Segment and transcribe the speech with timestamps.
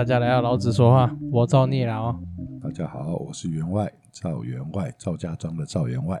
[0.00, 2.18] 大家来到老子说话，我造孽了哦。
[2.64, 6.18] 大家好，我是员外赵员外赵家庄的赵员外。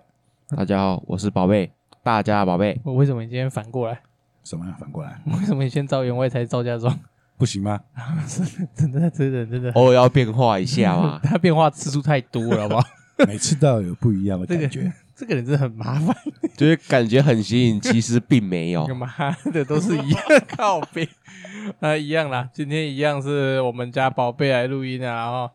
[0.54, 1.72] 大家好，我是宝贝
[2.02, 2.78] 大家宝贝。
[2.84, 3.98] 我为什么你今天反过来？
[4.44, 5.18] 什么样反过来？
[5.32, 6.94] 为什么你先赵员外才赵家庄？
[7.38, 7.80] 不行吗？
[8.76, 11.18] 真的真的真的，偶尔要变化一下嘛。
[11.24, 12.84] 他变化次数太多了，好不好？
[13.26, 14.92] 每次都要有不一样的感觉。
[15.20, 16.16] 这个人真的很麻烦，
[16.56, 18.86] 就是感觉很吸引， 其实并没有。
[18.94, 19.06] 妈
[19.52, 21.06] 的，都是一样靠背
[21.80, 22.48] 啊，一样啦。
[22.54, 25.50] 今天一样是我们家宝贝来录音啊，然后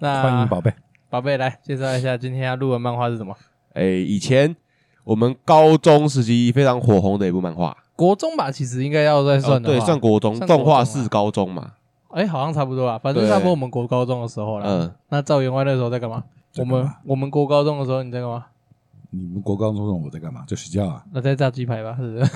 [0.00, 0.70] 那欢迎宝贝，
[1.08, 3.34] 宝贝来介绍一下今天要录的漫画是什么？
[3.72, 4.54] 哎，以前
[5.04, 11.72] 我们高中时期非常火红的一部漫画，国中吧，其实应该要再算的，对，算国中，动画是高中嘛？
[12.10, 14.66] 哎，好像差不多啊，反正差不多我们国高中的时候了。
[14.66, 16.22] 嗯，那赵员外那时候在干嘛？
[16.58, 18.44] 我们我们国高中的时候你在干嘛？
[19.16, 20.44] 你们国高中我在干嘛？
[20.46, 21.02] 在睡觉啊？
[21.12, 21.96] 那在炸鸡排吧？
[21.98, 22.30] 是不是？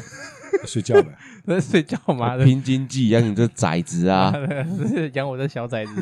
[0.66, 1.08] 睡觉呗，
[1.46, 2.36] 在睡觉嘛？
[2.38, 4.32] 拼经济，养你这崽子啊！
[5.14, 5.92] 养我这小崽子。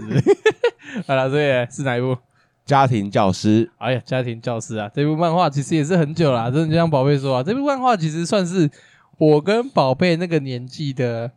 [1.07, 2.17] 好了，所以是哪一部？
[2.65, 3.71] 家庭教师。
[3.79, 4.91] 哎呀，家庭教师啊！
[4.95, 8.71] 这部漫画其实也是很久了，真的就像宝贝说啊，这部漫画其实算是
[9.19, 11.31] 我跟宝贝那个年纪的。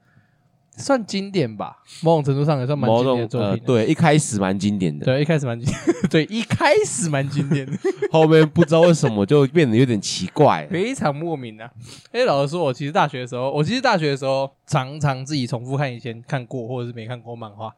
[0.78, 3.50] 算经典吧，某种程度上也算蛮经典的作品。
[3.50, 3.58] 呃。
[3.58, 5.06] 对，一开始蛮经典的。
[5.06, 5.96] 对，一开始蛮经典。
[6.10, 7.74] 对，一开始蛮经典的。
[8.12, 11.70] 后面不知道为什么就变得有点奇怪，非常莫名啊！
[12.12, 17.74] 哎，老实说，我其实大学的时候，我其实大学的时候常常自己重复看以前看过或者是没看过漫画。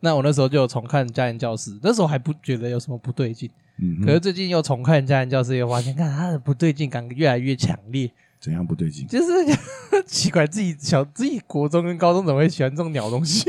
[0.00, 3.50] 那我那时候就有重看《家庭教师》，那时候还不觉得有什么不对劲。
[3.82, 4.00] 嗯。
[4.06, 8.08] 可是最近又重看《家庭教师》，又发现看他的不对劲感越来越强烈。
[8.40, 9.06] 怎样不对劲？
[9.06, 9.58] 就是
[10.06, 13.48] 奇怪，自己小自己国中跟高中怎么会喜欢这种鸟东西？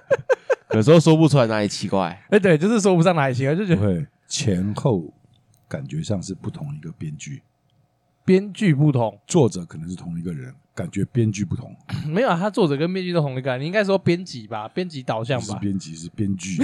[0.72, 2.22] 有时候说不出来哪里奇怪。
[2.30, 5.12] 哎，对，就是说不上哪里奇怪，就觉得会前后
[5.66, 7.42] 感觉上是不同一个编剧，
[8.24, 11.74] 编剧不同，作者可能是同一个人，感觉编剧不同。
[12.06, 16.62] 没有啊，他作者跟编剧都同一个，你应该说编辑吧，编辑导向吧，不是编辑是编剧。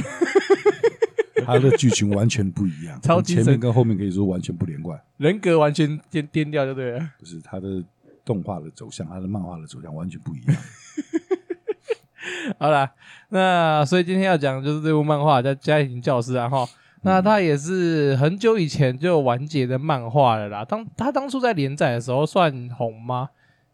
[1.45, 7.11] 他的剧情完全不一样， 超前面跟后面可以说完全不连贯，人格完全颠颠掉就对了。
[7.19, 7.83] 不是他的
[8.25, 10.57] 动画的走向，他的漫画的走向完全不一样。
[12.59, 12.91] 好啦，
[13.29, 16.67] 那所以今天要讲的就是这部漫画叫《家庭教师》啊哈。
[17.03, 20.65] 那他也是很久以前就完结的漫画了啦。
[20.65, 23.29] 当他当初在连载的时候算红吗？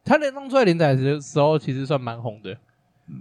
[0.04, 2.56] 他连当初在连载的时候其实算蛮红的。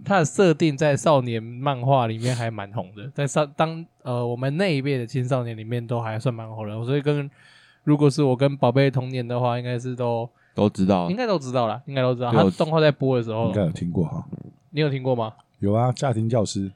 [0.05, 7.29] 它的设定在少年漫画里面还蛮红的，在少当呃我们那一辈的青少年里面都还算蛮红的，所以跟
[7.83, 12.31] 如果是我跟宝贝同年的话，应该是都都知道，应该都知道啦，应该都知道。
[12.31, 14.25] 他动画在播的时候，应该有听过哈。
[14.72, 15.33] 你有听过吗？
[15.59, 16.72] 有啊，家庭教师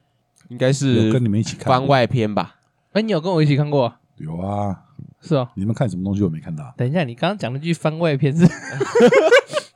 [0.49, 2.55] 应该是跟你们一起看番外篇吧？
[2.93, 3.93] 哎，你有跟我一起看过？
[4.17, 4.83] 有啊，
[5.21, 5.51] 是啊。
[5.55, 6.73] 你们看什么东西我没看到？
[6.77, 8.45] 等一下，你刚刚讲那句番外篇是？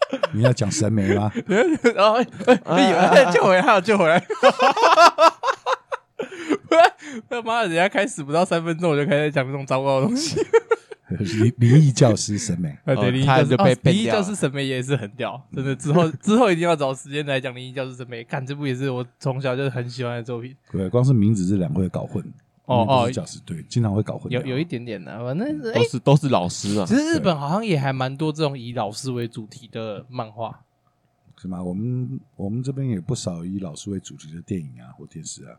[0.34, 1.32] 你要讲神眉吗？
[1.96, 2.16] 然后
[2.66, 4.20] 哎，救回来，救回来！
[6.68, 6.92] 不 然
[7.30, 10.40] 他妈的，人家开始不到三分钟，我就开始讲这种糟糕的东西。
[11.10, 15.74] 灵灵异教师神眉， 对，灵异教师被灵异教师审美也是很屌，真的。
[15.76, 18.24] 之后之后一定要找时间来讲灵异教师审美。
[18.26, 20.54] 看这部也是我从小就很喜欢的作品。
[20.70, 22.22] 对，光是名字这两个会搞混。
[22.68, 24.32] 哦哦，教师对，经常会搞混。
[24.32, 26.86] 有有一点点的，反正都是都是老师啊。
[26.86, 30.64] 其实日本好像也还蛮多这种以老师为主题的漫画，
[31.38, 31.64] 是吗？
[31.64, 35.56] 我们我们这边也不少以老师为主题的电影啊或电视啊。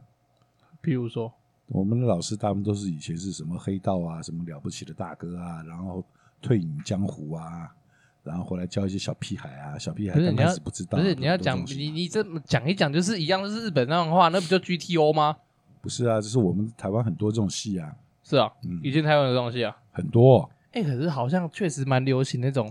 [0.83, 1.33] 譬如说，
[1.69, 6.05] 我们的老师大部分都是以前是什么黑道啊，什么了不起的大哥啊，然后
[6.43, 7.75] 退隐江湖啊，
[8.23, 10.99] 然后回来教一些小屁孩啊，小屁孩刚开始不知道。
[10.99, 15.39] 不是你要讲你你这么讲一讲，就是一样，就是日本那种话，那不就 GTO 吗？
[15.89, 17.91] 不是啊，这是我们台湾很多这种戏啊。
[18.23, 20.47] 是啊，嗯，以前台湾有这种戏啊，很多。
[20.73, 22.71] 哎，可是好像确实蛮流行那种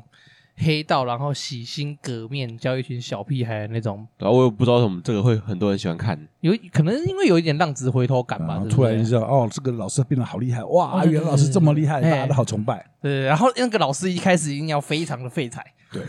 [0.57, 4.07] 黑道，然后洗心革面教一群小屁孩的那种。
[4.19, 8.63] 然后我也不知道为什么这个会很多人喜欢看，有可能是因为有一点浪子回头感吧。
[8.69, 11.03] 突然就知道哦，这个老师变得好厉害哇！
[11.05, 12.85] 原来老师这么厉害，大家都好崇拜。
[13.01, 16.03] 对，然后那个老师一开始一定要非常的废柴，对，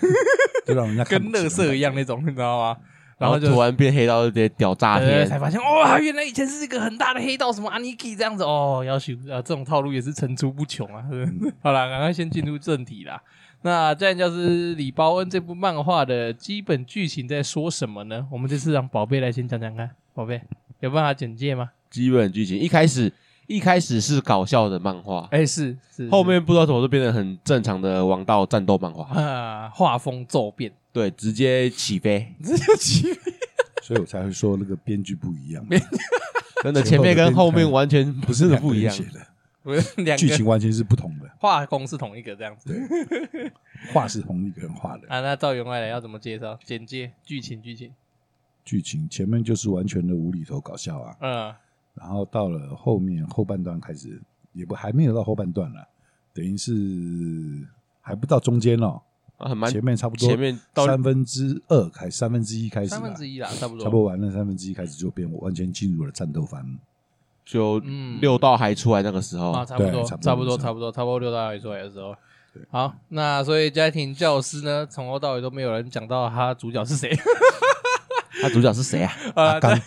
[0.66, 2.76] 就让人家跟乐色一样那种，你知道吗？
[3.18, 11.04] 然后就突然变黑道，就直接屌炸天，才发现哇，原来以前是一个很大的黑道，什么阿尼基这样子哦，要求啊，这种套路也是层出不穷啊。
[11.60, 13.20] 好啦，赶快先进入正题啦。
[13.62, 18.24] 那这样就是李包恩这部漫画的基本剧情在说什么呢？
[18.30, 20.40] 我们这次让宝贝来先讲讲看，宝贝
[20.78, 21.70] 有办法简介吗？
[21.90, 23.12] 基本剧情一开始
[23.48, 30.70] 一开始是搞笑的漫画，哎，是是，后面不知道怎么就变成很正常的王道战斗漫画啊，画风骤变。
[30.92, 33.32] 对，直接起飞， 直接起飞，
[33.82, 35.66] 所以我才会说那个编剧不一样。
[36.62, 39.26] 真的，前面跟后面完全不是不一样写的，
[39.62, 42.70] 不是两个剧情完全是不同的，画工是同一个这样子，
[43.94, 45.08] 画是同一个人画的。
[45.08, 46.58] 啊，那赵员外来要怎么介绍？
[46.64, 47.92] 简介剧情，剧情，
[48.62, 51.54] 剧情前面就是完全的无厘头搞笑啊，嗯，
[51.98, 54.20] 然后到了后面后半段开始，
[54.52, 55.86] 也不还没有到后半段了，
[56.32, 56.72] 等于是
[58.00, 59.00] 还不到中间哦，
[59.36, 66.64] 啊，很蛮前面差不多前面到三分之二开三分之一开始，三分之一啦，差不多，差不多完了三分之一开始就变完全进入了战斗番，
[67.44, 72.14] 就嗯六道还出来那个时候，啊，差不多，差不多差不多，差不多，六道还出来的时候。
[72.70, 77.14] 好，那所以家庭教师呢，从头到尾都没有人讲到他主角是谁。
[78.42, 79.12] 他主角是谁啊？
[79.34, 79.80] 啊，阿刚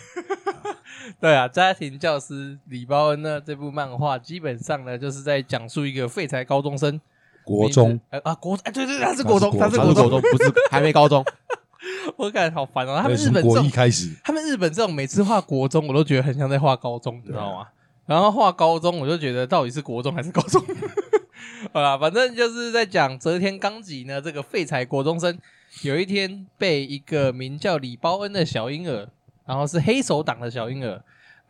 [1.22, 7.00] 对，啊，家庭教师李包恩呢，这部漫画基本上呢，就是在讲述一个废柴高中生，
[7.44, 11.24] 国中啊国哎对对，对他是国中，他是国中，不是还没高中。
[12.18, 17.68] 我感觉好烦哦，他们日本这种一开始，他们日本这种每次画国中，我都觉得很像在画高中，你知道吗？
[18.06, 20.60] 然后画高中，我就觉得到底是国中还是高中？
[21.72, 25.38] 好啦，反正就是在讲泽田纲吉呢，这个废柴国中生，
[25.82, 29.08] 有一天被一个名叫李包恩的小婴儿，
[29.46, 31.00] 然后是黑手党的小婴儿，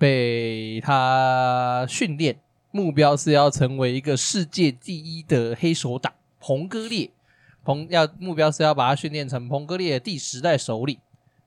[0.02, 2.34] 被他训练，
[2.72, 7.08] 目标是要成为一个世界第一的黑手党彭哥列。
[7.64, 10.98] 彭要目标是要把他训练成彭哥列的第十代首领，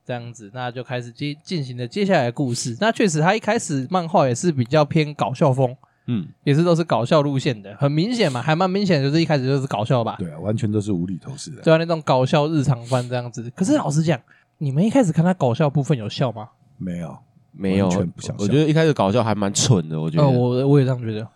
[0.05, 2.77] 这样子，那就开始接进行了接下来的故事。
[2.79, 5.75] 那确实，他一开始漫画也是比较偏搞笑风，
[6.05, 11.57] 嗯，也是都是搞笑路线的，很明显嘛，还蛮明显的，就是一开始就是搞笑吧，对啊，完全都是无厘头式的。
[11.57, 13.51] 就像那种搞笑日常番这样子。
[13.53, 14.17] 可是老实讲，
[14.59, 16.51] 你们一开始看他搞笑部分有笑吗？
[16.77, 17.17] 没有，
[17.57, 20.23] 没有完全不想，笑我觉得一开始搞笑还蛮蠢的，我觉得。
[20.23, 21.27] 哦，我我也这样觉得。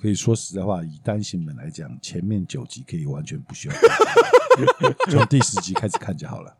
[0.00, 3.74] 可以说实在话，以单行本来讲，前面九集可以完全不需要，
[5.08, 6.54] 从第十集开始看就好了。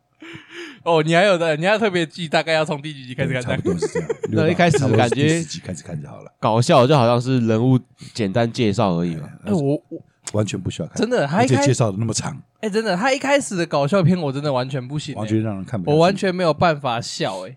[0.83, 3.43] 哦，你还有的，你还要特别记，大概要从第几集开始看？
[3.43, 4.09] 对差不多是这样。
[4.33, 7.79] 那一开始差不多是感觉第十集开始看就好了，搞笑就好像是人物
[8.15, 9.29] 简单介绍而已嘛。
[9.45, 10.03] 哎、我我
[10.33, 10.97] 完全不需要看。
[10.97, 15.95] 真的，他一开而且介绍的那么长，哎、真的，他一开始的搞笑片我真的完全不行、欸，完全让人看不了。
[15.95, 17.57] 我完，全没有办法笑、欸，哎，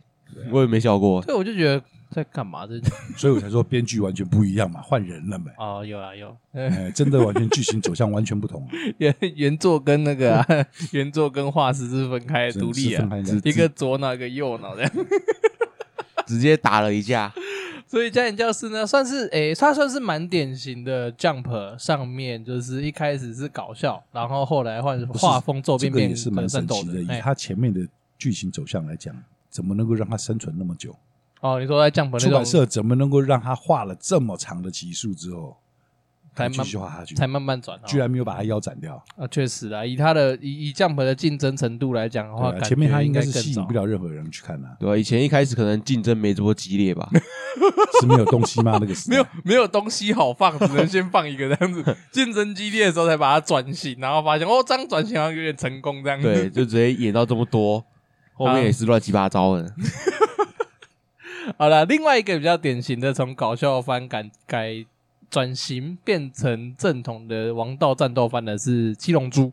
[0.51, 2.79] 我也没笑过，对，我就觉得在干嘛这？
[3.17, 5.51] 所以我才说编剧完全不一样嘛，换人了没？
[5.57, 8.67] 哦，有啊有，呃哎， 真的完全剧情走向完全不同，
[8.99, 13.09] 原原作跟那个、啊、原作跟画师是分开独立啊，
[13.43, 14.91] 一个左脑一个右脑这样。
[16.25, 17.31] 直接打了一架。
[17.87, 27.15] 所以家庭教师呢，算是诶，他算是蛮典型的 Jump 上面，就是一开始是搞笑，然后后来换画风骤变变这个也是蛮战神奇的。
[27.15, 27.87] 以他前面的
[28.17, 29.15] 剧情走向来讲，
[29.57, 30.95] 怎么能够让它生存那么久？
[31.41, 35.57] 哦，你说在那种出版社怎么能够让他画了这么长的集数之后，
[36.35, 37.15] 才继续画下去？
[37.15, 39.03] 才慢慢转，哦居然没有把他腰斩掉。
[39.15, 44.95] 啊，确实啊，以他的以以 Jump 的竞争程度来讲的话，啊前面他应该是吸引不了任何人去看啊，对吧？
[44.95, 47.09] 以前一开始可能竞争没这么激烈吧，
[47.99, 48.77] 是没有东西吗？
[48.79, 51.83] 那个是 没有没有东西好放，只能先放一个这样子。
[52.11, 56.27] 竞争激烈的时候才把它转型，然后发现哦，这样转型好像有点成功这样子。
[56.33, 57.83] 对，就直接演到这么多，
[58.37, 59.73] 后面也是乱七八糟的。
[61.57, 64.85] 好了，另外一个比较典型的从搞笑番改改
[65.29, 69.51] 转型变成正统的王道战斗番的是七龙珠。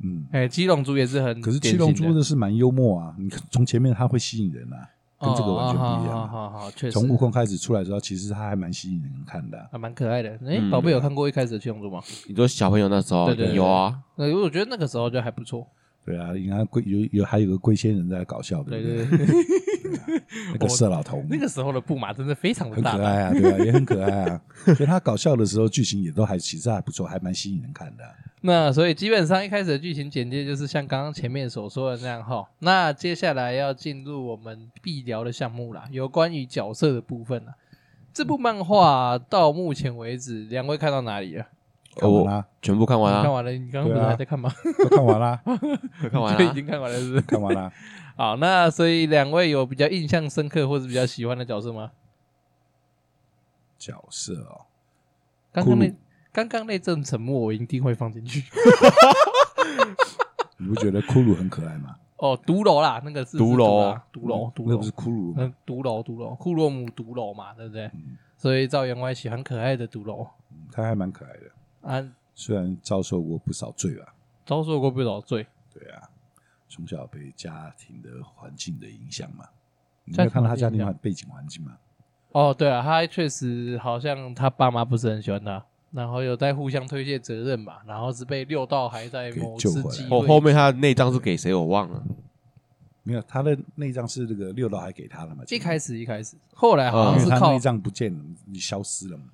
[0.00, 4.86] 嗯，哎、七龙珠也是很可是七龙珠的是蛮幽默啊，你看从前面它会吸引人啊，
[5.18, 6.50] 跟这个完全不一样好啊。
[6.50, 9.66] 好好，确实从悟空开始出来之后，其实他还蛮吸引人看的啊。
[9.72, 10.30] 还蛮可爱的。
[10.46, 12.00] 哎、嗯宝贝有看过一开始的七龙珠吗？
[12.28, 15.66] 你说小朋友那时候对对对有啊，呃，我觉得那个时候就还不错。
[16.08, 19.04] 对啊，你看龟有有还有个龟仙人在搞笑，对对
[20.54, 23.06] 那个色老头， 那个时候的布马真的非常的大很可。
[23.06, 24.40] 爱啊，对啊，也很可爱啊。
[24.64, 28.10] 所以他搞笑的时候，剧情也都还其实还不错，还蛮吸引人看的啊。
[28.40, 32.48] 那所以基本上一开始的剧情简介就是像刚刚前面所说的那样哈。
[32.60, 37.54] 那接下来要进入我们必聊的项目啦，有关于角色的部分啦。
[38.14, 41.46] 这部漫画到目前为止，两位看到哪里了？
[41.96, 43.50] 看完啦，全部看完了，看完了？
[43.52, 44.50] 你刚刚不是还在看吗？
[44.82, 45.40] 都看完啦，
[46.10, 46.44] 看完了。
[46.44, 47.20] 已经看完了，是不是？
[47.22, 47.72] 看完啦。
[48.16, 51.92] 好，那所以两位有比较印象深刻或者比较喜欢的角色吗？
[53.78, 54.66] 角色哦，
[55.52, 55.94] 刚刚那
[56.32, 58.44] 刚刚那阵沉默，我一定会放进去。
[60.58, 61.94] 你不觉得骷髅很可爱吗？
[62.16, 65.34] 哦，独楼啦，那个是独楼独楼，独楼那不是，骷髅吗？
[65.38, 67.86] 嗯，独楼，独楼，库洛姆独楼嘛，对不对？
[67.94, 70.24] 嗯所以赵员外喜欢可爱的独楼
[70.70, 71.50] 他还蛮可爱的，
[71.82, 72.04] 啊，
[72.34, 74.14] 虽然遭受过不少罪吧。
[74.44, 75.46] 遭受过不少罪。
[75.72, 76.08] 对啊，
[76.68, 79.46] 从小被家庭的环境的影响嘛。
[80.04, 81.76] 你有看到他家庭背景环境吗？
[82.32, 92.02] 哦，对啊，他确实好像他爸妈不是很喜欢他，然后有在互相推卸责任嘛，然后是被六道还在救回来次机后会后面他的内脏是给谁我忘了，
[93.02, 95.42] 没有，他的内脏是那个六道还给他了嘛？
[95.48, 99.24] 一开始一开始，后来好因为像是靠他内脏不见了，你消失了嘛？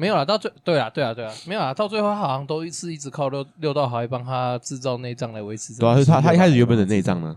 [0.00, 7.36] 没有啦，到最对啊对啊对啊，没有啦，到最后他好像都是一直靠六六道还帮他制造内脏来维持这对啊，他他一开始原本的内脏呢，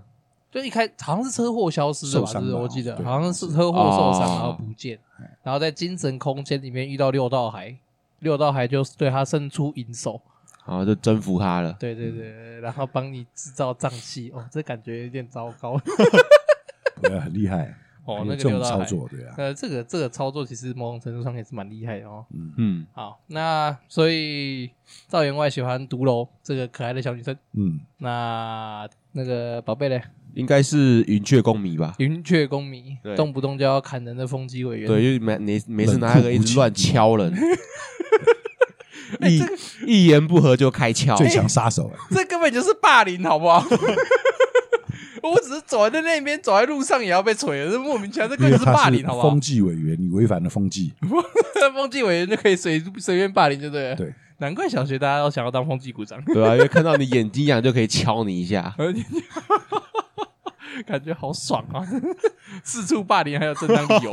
[0.50, 4.30] 就一开好像是车祸消失的吧，就是我记得好像是车祸受伤，哦。
[4.30, 4.98] 然后不见，
[5.44, 7.76] 然后在精神空间里面遇到六道海，
[8.20, 10.22] 六道海就对他伸出银手，
[10.66, 11.76] 然后就征服他了。
[11.78, 15.78] 对对对，然后帮你制造脏器，哦，这感觉有点糟糕。
[17.04, 22.26] 对，很厉害哦，有那这种操个六道骸，作对啊，呃，这个这个操作其实某种程度上也是蛮厉害的哦。
[22.34, 24.70] 嗯嗯，好，那所以
[25.08, 30.02] 赵员外喜欢独楼这个可爱的小女生，嗯，那那个宝贝嘞，
[30.34, 31.96] 应该是云雀公迷吧？
[32.00, 37.34] 云雀公迷对，动不动就要砍人的风纪委员，对，因为每每每次拿那个一直乱敲人，
[39.22, 39.42] 哎一
[39.86, 41.16] 一言不合就开敲。
[41.16, 43.64] 最强杀手哎， 这根本就是霸凌，好不好？
[45.32, 49.40] 我只是走在那边，走在路上也要被锤了，这莫名其妙，这根本就是霸凌，好不好风？
[49.40, 50.94] 纪委员，你违反了风纪，
[51.74, 53.96] 风纪委员就可以随随便霸凌，就对了。
[53.96, 58.76] 对，难怪小学大家都想要当风纪股长，对啊，因为看到你眼睛痒就可以敲你一下。
[60.88, 61.86] 感觉好爽啊！
[62.66, 64.12] 四处霸凌还有正当理由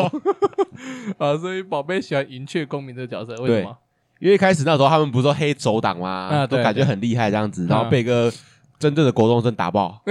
[1.17, 3.75] 啊，所以宝贝喜欢云雀公民这个角色，为什么？
[4.19, 6.29] 因为一开始那时候他们不是说黑手党吗？
[6.31, 8.31] 啊对都感觉很厉害这样子，然后被一个
[8.79, 10.02] 真正的国中生打爆，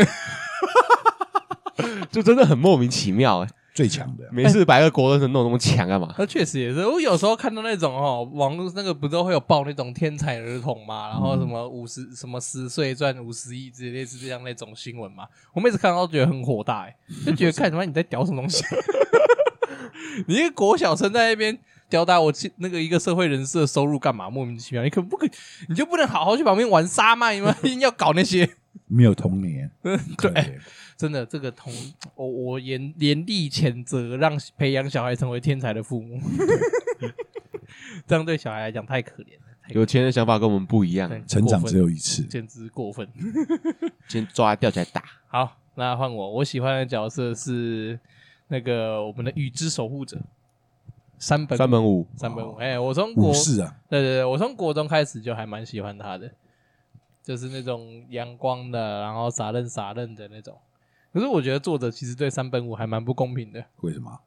[2.11, 6.13] 就真的很莫名其妙哎、最强的，每次把一个国人生弄那么强干嘛？
[6.17, 18.63] 那确实也是，我有时候看到那种哦，网络那个不都会有报那种天才儿童嘛，然后什么五十什么十岁赚五十亿之类似这样那种新闻嘛，我每次看到都觉得很火大，哎，就觉得看什么你在屌什么东西？
[20.27, 21.57] 你一个国小生在那边
[21.89, 24.29] 吊打我那个一个社会人士的收入干嘛？
[24.29, 25.31] 莫名其妙，你可不可以？
[25.69, 27.55] 你就不能好好去旁边玩沙麦吗？
[27.63, 28.49] 一定要搞那些？
[28.87, 30.59] 没有童年，对可怜
[31.00, 31.72] 真的，这个同
[32.15, 36.20] 我我严严厉谴责，让培养小孩成为天才的父母，
[38.06, 43.08] 这样对小孩来讲太可怜了，太有钱人想法跟我们不一样，对成长过分只有一次，简直过分。
[44.10, 45.01] 先抓吊起来打。
[45.29, 47.98] 好，那换我，我喜欢的角色是
[48.50, 50.20] 那个我们的雨之守护者
[51.18, 52.56] 三本三本五，三本五。
[52.56, 56.29] 哎、我从国武士啊，对对对，我从国中开始就还蛮喜欢他的，
[57.24, 60.58] 就是那种阳光的，然后傻愣傻愣的那种。
[61.13, 64.19] 可是我觉得作者其实对三本五还蛮不公平的，为什么？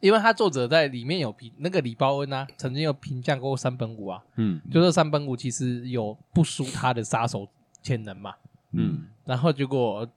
[0.00, 7.46] 因为他作者在里面有评那个李包恩啊，曾经有评价过三本五啊，嗯就是三本五其实有不输他的杀手
[7.82, 8.34] 潜能嘛。
[8.72, 10.08] 嗯，然后结果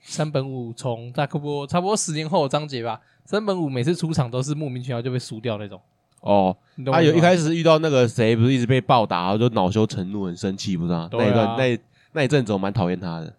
[0.00, 5.80] 三本五从大概差不多差不多十年后的章节吧，三本五每次出场都是莫名其妙就被输掉那种。
[6.20, 6.56] 哦，
[6.86, 11.78] 他有一开始遇到那个谁，不是一直被暴打，然后就恼羞成怒，很生气，不知道、那一段那
[12.12, 13.32] 那一阵子我蛮讨厌他的。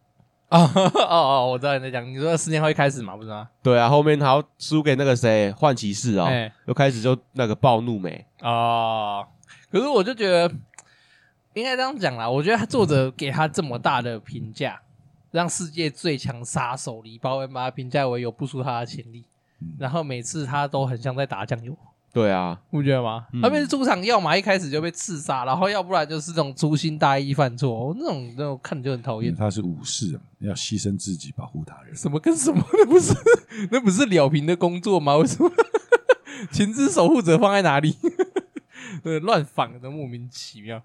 [0.51, 3.47] 哦哦哦，我知道你在讲，你说十年后一开始嘛，不是吗？
[3.61, 8.25] 对啊，后面好输给那个谁幻骑士哦，哎又开始就那个暴怒美。
[8.41, 9.25] 哦，
[9.71, 10.51] 可是我就觉得
[11.53, 14.81] 应该这样讲啦，我觉得他作者给他这么大的评价，
[15.29, 19.23] 让世界最强杀手李包恩把他评价为有不输他的潜力，
[19.77, 21.77] 然后每次他都很像在打酱油。
[22.11, 23.27] 对啊，不觉得吗？
[23.33, 29.29] 嗯他每次出场，要么一开始就被刺杀，然后要不然就是这种粗心大意犯错，那种那种看着就很讨厌。
[29.31, 31.95] 因为他是武士啊，要牺牲自己保护他人。
[31.95, 32.63] 什么跟什么？
[32.73, 33.13] 那不是
[33.71, 35.15] 那不是了平的工作吗？
[35.17, 35.51] 为什么
[36.51, 37.95] 情之守护者放在哪里？
[39.03, 40.81] 对， 乱仿的莫名其妙。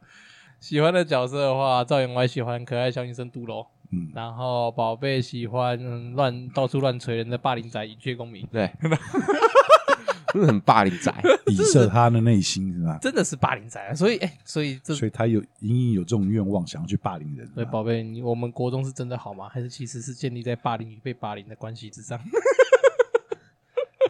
[0.61, 8.71] 喜欢的角色的话，赵员外喜欢可爱小女生杜楼，嗯，然后宝贝喜欢嗯乱到处乱锤人的霸凌仔一雀公民，对，
[10.35, 11.11] 真的很霸凌仔。
[11.47, 12.99] 抵射他的内心是吧？
[13.01, 13.95] 真的是霸凌仔啊！
[13.95, 17.49] 所以哎、所以这所以他有隐隐有这种愿望，想要去霸凌人。
[17.55, 19.49] 对，宝贝，你我们国中是真的好吗？
[19.49, 22.19] 还是其实是建立在霸凌与被霸凌的关系之上？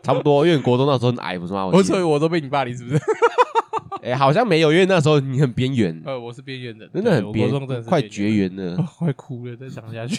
[0.02, 1.66] 差不多，因为你国中那时候很矮，不是吗？
[1.72, 3.00] 我所以我都被你霸凌，是不是？
[4.02, 7.50] 哎、好像没有，因为那时候你很边缘，呃，我是边缘的，真的很边，
[7.84, 8.76] 快绝缘了。
[8.76, 10.16] 哦快哭了，再讲下去。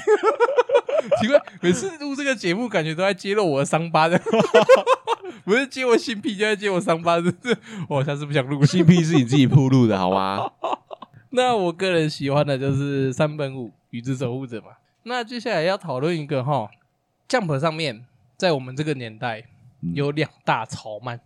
[1.21, 4.19] 奇怪，每次录这个节目，感觉都在揭露我的伤疤的，
[5.43, 7.57] 不是揭我新皮，就在揭我伤疤，真是
[7.89, 8.65] 我下次不想录了。
[8.65, 10.51] 性癖是你自己铺路的好吗？
[11.31, 14.67] 那我个人喜欢的就是三本五宇之守护者嘛。
[15.03, 16.69] 那接下来要讨论一个哈
[17.27, 18.05] ，Jump 上面，
[18.37, 19.43] 在我们这个年代
[19.81, 21.19] 嗯有两大潮漫，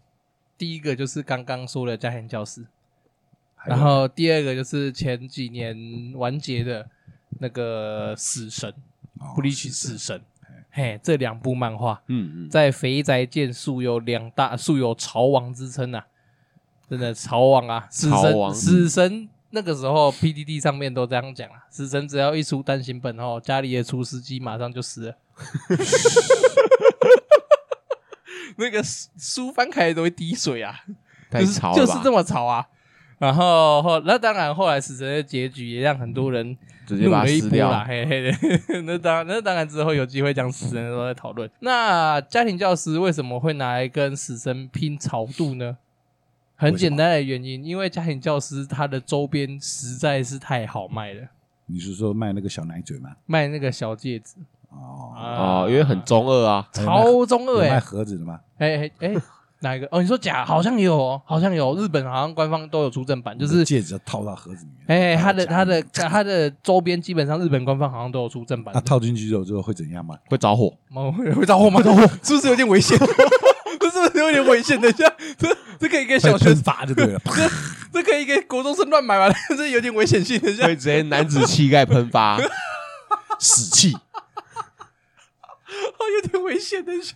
[0.58, 2.66] 第一个就是刚刚说的家庭教师，
[3.66, 6.90] 然后第二个就是前几年完结的
[7.40, 8.70] 那个死神。
[9.20, 10.22] 哦布利奇死神，
[10.72, 16.06] 嘿，这两部漫画嗯嗯，在肥宅界素有两大素有潮王之称啊，
[16.90, 17.88] 真的潮王啊！
[17.90, 25.16] 死神死神那个时候 P D D 上面都这样讲啊，死神只要一出单行本哦，家里的厨师机马上就死了，
[28.58, 30.76] 那个书翻开都会滴水啊，
[31.32, 31.74] 就是太潮？
[31.74, 32.68] 就是这么潮啊！
[33.18, 36.58] 然后后那当然后来死神的结局也让很多人
[36.96, 38.82] 直接把它撕掉了，嘿嘿的。
[38.82, 41.48] 那当然那当然之后有机会讲死神的时候再讨论。
[41.62, 45.78] 那家庭教师为什么会拿来跟死神拼潮度呢？
[46.56, 51.28] 很简单的原因，因为家庭教师他的周边实在是太好卖了。
[51.68, 53.12] 你是说卖那个小奶嘴吗？
[53.28, 54.36] 卖那个小戒指
[54.70, 58.40] 哦哦，因为很中二啊，超中二哎，卖盒子的吗？
[58.58, 59.16] 哎哎哎。
[59.62, 59.88] 哪一个？
[59.92, 60.46] 哦，你说假？
[60.46, 61.76] 好像有哦，好像有。
[61.76, 65.16] 日本好像官方都有出正版，就是戒指要套到盒子里面。
[65.16, 68.74] 哎，它的它的它的周边基本上日本官方好像都有出正版。
[68.74, 70.16] 那套进去之后之后会怎样吗？
[70.28, 70.74] 会着火？
[71.36, 71.82] 会着火吗？
[71.82, 72.98] 着火 是不是有点危险？
[73.80, 74.80] 这 是不是有点危险？
[74.80, 75.48] 等一下，这
[75.80, 77.20] 这可以给小学生罚就对了。
[77.36, 77.50] 这
[77.94, 79.34] 这可以给国中生乱买吗？
[79.58, 80.40] 这有点危险性。
[80.40, 82.40] 等一下会直接男子气概喷发，
[83.40, 83.98] 死气。
[85.98, 87.16] 哦，有点危险，等一下，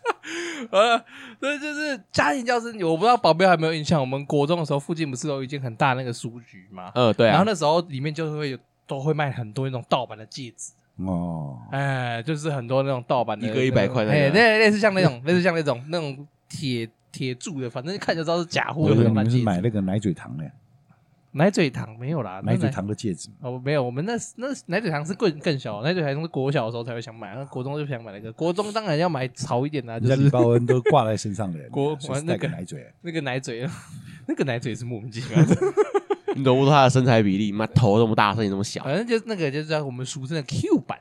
[0.71, 0.97] 呃，
[1.39, 3.99] 所以就是家庭教师，我不知道宝贝有没有印象？
[3.99, 6.91] 我们国中的时候，附近不是有一间很大那个书局吗？
[6.95, 7.31] 嗯，对啊。
[7.31, 10.71] 然后那时候里面就会有，都会卖很多那种盗版的戒指。
[10.97, 18.89] 哦，哎，就是很多那种盗版的，一个一百块的，哎，类类似像那种， 类似像那种那种铁铁铸的，反正看就知道是假货。
[18.89, 20.43] 你们是买那个奶嘴糖的？
[21.35, 33.67] 奶嘴糖没有啦，奶嘴糖的戒指哦，没有，我们那那奶嘴糖是更更小，奶嘴糖是国小的时候才会想买，那国中就想买那个，国中当然要买潮一点的，就是李宝恩都挂在身上的， 国玩那个奶嘴，那个奶嘴，
[34.27, 35.57] 那个奶嘴是莫名其妙的，
[36.35, 37.51] 你懂不懂他的身材比例？
[37.51, 40.99] 妈头这么大，身体那么小，反正就是那个就是我们俗称的 Q 版，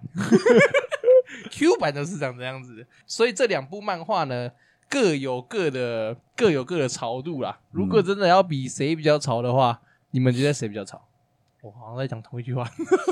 [1.52, 4.50] Q 版都是长这样子，所以这两部漫画呢
[4.88, 7.60] 各有各的各有各的潮度啦。
[7.70, 9.78] 如果真的要比谁比较潮的话。
[10.12, 11.02] 你们觉得谁比较吵？
[11.60, 12.64] 我好像在讲同一句话。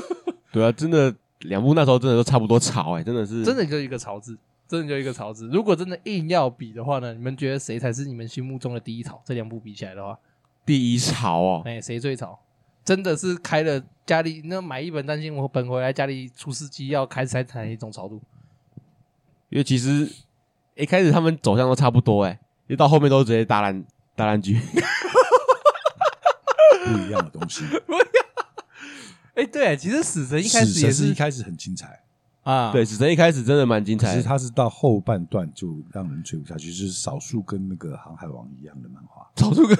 [0.51, 5.47] 对啊，真的两部那时候真的都差不多吵哎、欸，真的是真的就一个潮字，真的就一个潮字。
[5.47, 9.21] 如果真的硬要比的话呢，你们觉得谁才是你们心目中的第一潮？
[9.25, 10.19] 这两部比起来的话，
[10.65, 12.37] 第一潮哦，哎、欸，谁最潮？
[12.83, 18.21] 真的是开了家里那买一本单行本回来，家里除湿机要开才谈一种潮度。
[19.49, 20.11] 因为其实
[20.75, 23.85] 一开始他们走向都差不多哎、欸，因为到后面都直接大烂
[24.15, 24.59] 大烂剧。
[26.83, 28.05] 不一样的东西， 不一样。
[29.35, 32.03] 哎，对，其实死神一开始也是一开始很精彩
[32.43, 32.71] 啊。
[32.71, 39.77] 对，死神一开始真的蛮精彩，其实他是到后半段就让人追不下去，就是少数跟那个航海王一样的漫画，少数跟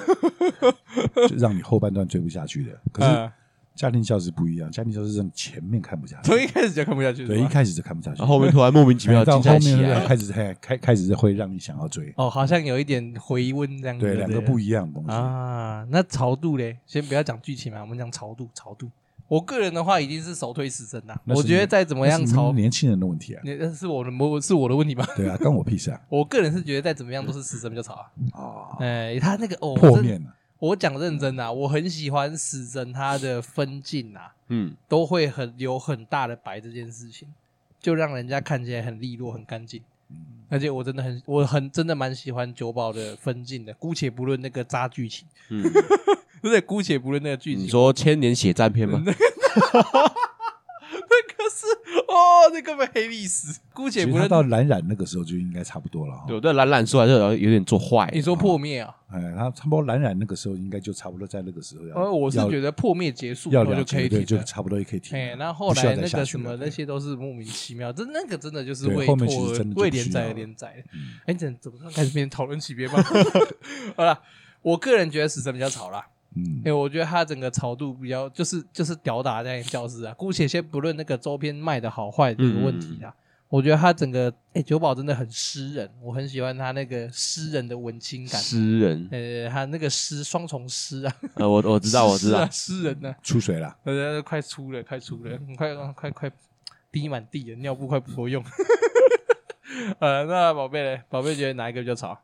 [1.28, 2.80] 就让你后半段追不下去的。
[2.92, 3.32] 可是。
[3.74, 12.12] 家庭教师不一样，家庭教师让你前面看不下去，从一开始就看不下去，对，一开始就看不下去，后面突然莫名其妙到后面开始开开开始会让你想要追。
[12.16, 14.04] 哦，好像有一点回温这样子。
[14.04, 15.86] 对，两个不一样的东西啊。
[15.90, 18.48] 那潮度嘞，先不要讲剧情嘛，我们讲潮度。
[18.54, 18.90] 潮度，
[19.26, 21.18] 我个人的话已经是首推死神啦。
[21.26, 25.06] 我觉得再怎么样潮，年轻人的问题啊，那是我的我是我的问题吧？
[25.16, 26.00] 对啊， 关我屁事啊！
[26.10, 28.06] 我个人是觉得再怎么样都是死神比较潮啊。
[28.34, 30.34] 哦，哎，他那个哦破面了。
[30.62, 37.26] 我讲认真啊，我很喜欢死神他的分镜啊，嗯，都会很有很大的白这件事情，
[37.80, 39.82] 就让人家看起来很利落、很干净。
[40.08, 40.16] 嗯，
[40.48, 43.74] 而且我真的很，我很真的蛮喜欢九保的分镜的。
[43.74, 45.64] 姑且不论那个渣剧情，嗯，
[46.40, 47.64] 对，姑且不论那个剧情。
[47.64, 49.02] 你说千年血战片吗？
[51.28, 51.66] 那个是
[52.08, 53.60] 哦，那根本黑历史。
[53.74, 56.24] 姑且不论到冉冉那个时候就应该差不多了。
[56.26, 58.08] 对，对，蓝染出来就有点做坏。
[58.12, 58.94] 你说破灭啊？
[59.08, 61.94] 哎，他差不多冉冉那个时候应该就差不多在那个时候要。
[61.96, 65.18] 呃我是觉得破灭结束要就可以停，就差不多也可以停。
[65.18, 69.14] 哎，那后来那个什么那些都是莫名其妙，这那个真的就是为拖
[69.76, 70.98] 为连载而连载的。
[71.26, 73.02] 哎，怎怎么开始变成讨论起别吧？
[73.96, 74.18] 好了，
[74.62, 76.06] 我个人觉得死神比较吵啦。
[76.34, 80.14] 嗯，因为我觉得他整个潮度比较，就是就是屌打在教室啊。
[80.14, 83.14] 姑且先不论那个周边卖的好坏这个问题啊，
[83.48, 88.40] 我觉得他整个哎九保真的很诗人，我很喜欢他那个诗人的文青感。
[88.40, 91.14] 诗人，呃，他那个诗双重诗啊。
[91.34, 96.32] 呃，我我知道，我知道，诗人呢出水了，呃，快出了，快出了，快快快
[96.90, 98.42] 滴满地了，尿布快不够用。
[99.98, 101.02] 呃，那宝贝嘞？
[101.10, 102.18] 宝贝觉得哪一个比较潮？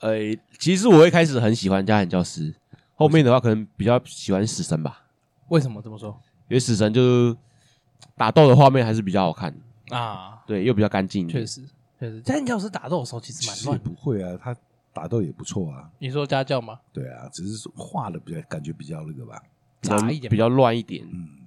[0.00, 0.16] 呃，
[0.58, 2.54] 其实我一开始很喜欢家庭教师。
[2.98, 5.04] 后面的话可能比较喜欢死神吧？
[5.48, 6.20] 为什么这么说？
[6.48, 7.36] 因为死神就是
[8.16, 9.54] 打斗的画面还是比较好看
[9.90, 11.28] 啊，对，又比较干净。
[11.28, 11.62] 确实，
[12.00, 12.20] 确实。
[12.22, 13.78] 家庭教师打斗的时候其实蛮乱。
[13.78, 14.54] 不会啊，他
[14.92, 15.88] 打斗也不错啊。
[15.98, 16.80] 你说家教吗？
[16.92, 19.40] 对啊，只是画的比较感觉比较那个吧，
[19.80, 21.46] 杂一点，比较乱一点，嗯，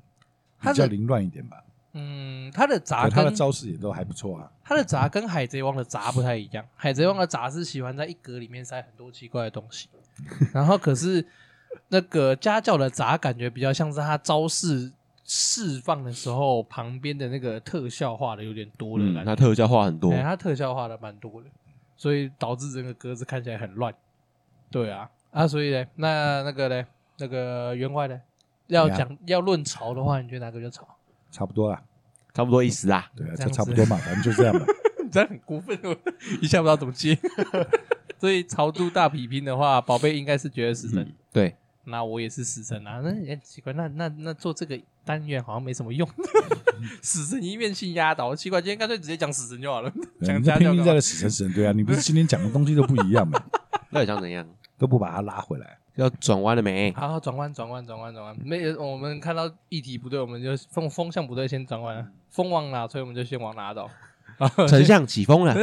[0.61, 1.63] 比较凌乱一点吧。
[1.93, 4.49] 嗯，他的杂，他的招式也都还不错啊。
[4.63, 9.89] 他的杂跟海贼王的杂不太一样，海贼王的杂是喜欢在一格里面塞很多奇怪的东西。
[10.53, 11.25] 然后可是
[11.89, 14.91] 那个家教的杂感觉比较像是他招式
[15.23, 21.47] 释放的时候，旁边的那个特效画的有点多了，嗯，他特效画很多，他特效画的蛮多的，
[21.95, 23.93] 所以导致整个格子看起来很乱。
[24.69, 26.85] 对啊，啊，所以呢，那那个呢，
[27.17, 28.19] 那个员外呢，
[28.67, 30.87] 要讲要论潮的话，你觉得哪个比较潮？
[31.31, 31.81] 差不多啦，
[32.33, 33.09] 差不多意思啦。
[33.15, 34.65] 对啊，这样子就差不多嘛，反正就这样吧。
[35.11, 35.93] 你这样很过分，我
[36.41, 37.17] 一下不知道怎么接。
[38.17, 41.01] 所以潮度大比拼的话，宝贝应该是觉得死神。
[41.01, 46.07] 嗯，对，那我也是死神啊，那也奇怪，那那那做这个单元好像没什么用，
[47.03, 53.37] 死神一面性压倒，奇怪，今天干脆直接讲死神就好了，讲家教你在拼命在的死神死神，对啊，你不是 今天讲的东西都不一样嘛，
[53.91, 54.47] 到底想怎样？
[54.77, 55.77] 都不把它拉回来。
[55.95, 56.91] 要转弯了没？
[56.93, 58.35] 好，转弯，转弯，转弯，转弯。
[58.43, 62.09] 没有，我们看到议题不对，我们就风风向不对，先转弯。
[62.29, 63.89] 风往哪吹，我们就先往哪走。
[64.67, 65.55] 丞相起风了，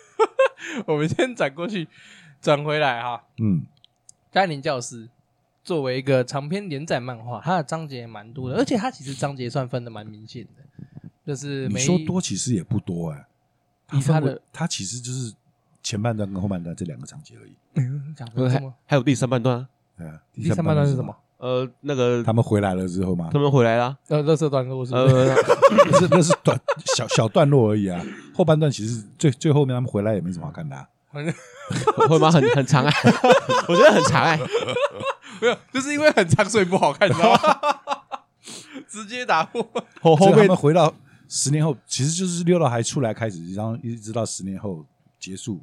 [0.86, 1.86] 我们先转过去，
[2.40, 3.24] 转回来哈。
[3.38, 3.62] 嗯，
[4.30, 5.08] 嘉玲教师
[5.62, 10.62] 作为一个长篇连载漫画，它的章节也蛮多的，而且它其实章节算分的蛮明显的，
[11.26, 13.26] 就是你说多其实也不多哎，
[13.92, 15.34] 以它的它其实就是
[15.82, 17.52] 前半段跟后半段这两个章节而已。
[17.74, 19.68] 嗯讲还的这么还有第三半段啊。
[19.96, 21.14] 对啊，第三半段是什么？？
[21.38, 25.14] 呃，那个他们回来了之后嘛他，们回来了，呃，垃圾段落是不是？
[25.14, 25.34] 呃，
[25.90, 26.60] 那是那是短
[26.96, 28.00] 小小段落而已啊。
[28.34, 30.86] 后半段其实最最后面他们回来也没什么好看的啊。
[32.08, 32.30] 会吗？
[32.30, 32.92] 很很长哎，
[33.68, 34.38] 我觉得很长哎。
[35.40, 37.38] 没有，就是因为很长，所以不好看，你知道吗？
[38.88, 39.66] 直接打破。
[40.00, 40.92] 后后面们回到
[41.28, 44.84] 十年后，其实就是六道还出来开始，然后一直到十年后
[45.18, 45.60] 结束，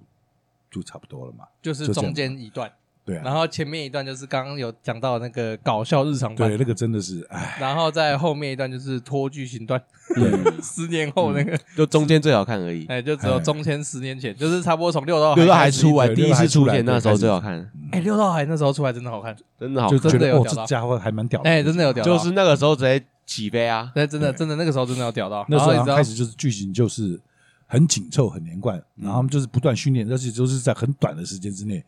[0.72, 1.46] 就差不多了嘛。
[1.62, 2.72] 就是中间一段，
[3.06, 6.50] 对啊，然后前面一段就是刚刚有讲到那个搞笑日常版。
[6.50, 9.80] 对，那个真的是，哎，然后在后面一段就是拖剧情段，
[10.16, 12.86] 对， 十年后那个，就中间最好看而已。
[12.88, 20.00] 哎，就只有中间十年前，就是差不多从六道六道海出来，第一次出来那时候最好看，哎，六道海那时候出来真的好看，真的好看。
[20.00, 20.62] 就觉得哦，真的有屌到。
[20.64, 23.92] 这家伙还蛮屌的，哎，真的有屌，就是那个时候直接起飞啊！
[23.96, 27.20] 那真的真的那个时候真的要屌到，那时候然后你知道开始就是剧情就是
[27.68, 31.84] 很紧凑、很连贯，然后他们就是不断训练，而且就是在很短的时间之内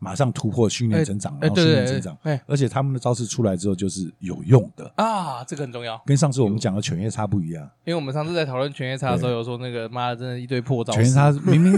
[0.00, 2.42] 马上突破训练成长，然后训练成长，哎。
[2.46, 7.62] 而且他们的招式出来之后就是有用的，啊，这个很重要，跟上次我们讲的犬夜叉不一样。
[7.84, 11.72] 因为我们上次在讨论犬夜叉的时候有说那个妈的真的一堆破招式，犬夜叉明明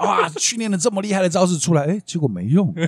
[0.00, 2.86] 哇训练了这么厉害的招式出来，哎，结果没用，对？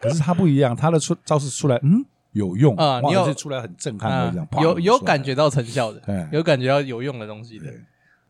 [0.00, 2.74] 可是他不一样，他的出招式出来，嗯，有用。
[2.76, 7.66] 啊你有哇而且出来很震撼啊的，这样有有感觉到成效的对，有感觉到有用的东西的。
[7.66, 7.80] 对。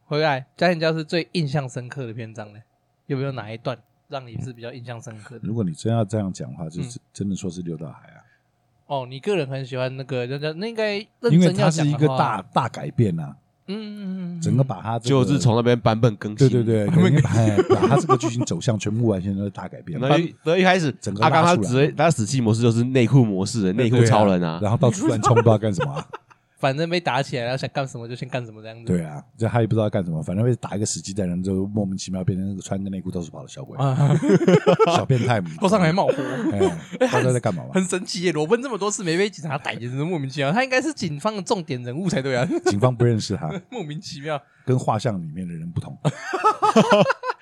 [0.04, 2.58] 回来家庭教师最印象深刻的篇章呢，
[3.06, 5.42] 有没有哪一段让你是比较印象深刻的？
[5.42, 8.24] 如果你真要这样讲的话，嗯就是真的说是六道海啊，
[8.86, 16.48] 哦，你个人很喜欢那个，那那那应该认因为它是一个大大改变啊，嗯嗯嗯嗯，整个把它就是从那边版本更新。
[16.48, 17.30] 对对对，因为把
[17.74, 20.16] 把它这个剧情走向全部完全都是大改变，然后
[20.56, 26.06] 一开始整个阿刚他只他死气模式就是内裤模式的内裤超人啊，然后到处乱冲不知道干什么啊，
[26.58, 28.84] 反正被打起来了，想干什么就先干什么这样子。
[28.84, 33.96] 对啊，这他也不知道干什么，反正被打一个死鸡蛋，然后就莫名其妙变成那个穿个内裤到处跑的小鬼，啊，
[34.94, 36.14] 小变态，头上还冒火，
[36.52, 36.58] 哎，
[37.06, 37.70] 不知道在干嘛嘛？
[37.74, 38.32] 很神奇耶！
[38.32, 40.50] 裸奔这么多次没被警察逮，真是莫名其妙。
[40.50, 44.40] 他应该是警方的重点人物才对啊， 警方不认识他， 莫名其妙。
[44.66, 45.96] 跟画像里面的人不同，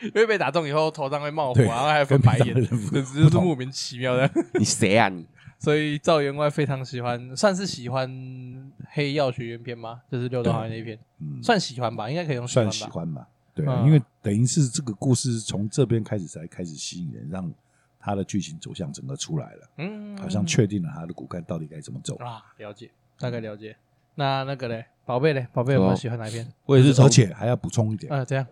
[0.00, 4.31] 因为被打中以后头上会冒火，对然后还翻白眼，跟平常人不这只就是莫名其妙的。
[4.55, 5.26] 你谁啊你？
[5.59, 10.03] 所以赵员外非常喜欢，算是喜欢黑曜学院篇吗？
[10.11, 12.92] 就是六道海那一篇，嗯，算喜欢吧，应该可以用算喜欢吧。
[12.92, 17.51] 喜欢吧，对啊，嗯因为等于是这个故事从这边开始才开始吸引人，让
[17.99, 23.77] 他的剧情走向整个出来了，嗯，好像确定了他的骨干到底该怎么走，啊，了解，大概了解。
[24.14, 26.47] 那那个嘞，宝贝嘞，宝贝有没有喜欢哪一篇？
[26.64, 28.47] 我也是从而且还要补充一点，呃，这样，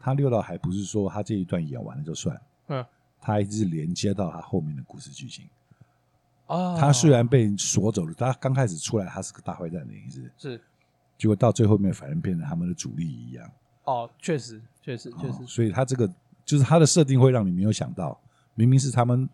[0.00, 2.84] 他六道还不是说他这一段演完了就算，嗯，
[3.20, 5.46] 他还是连接到他后面的故事剧情。
[6.50, 10.60] 哦，他虽然被锁走了，他刚开始出来他是个大坏蛋的意思，是
[11.16, 13.50] 结果到最后面反而变成他们的主力一样。
[13.84, 16.12] 哦，确实，确实，确哦实，所以他这个
[16.44, 18.18] 就是他的设定会让你没有想到，
[18.54, 19.28] 明明是他们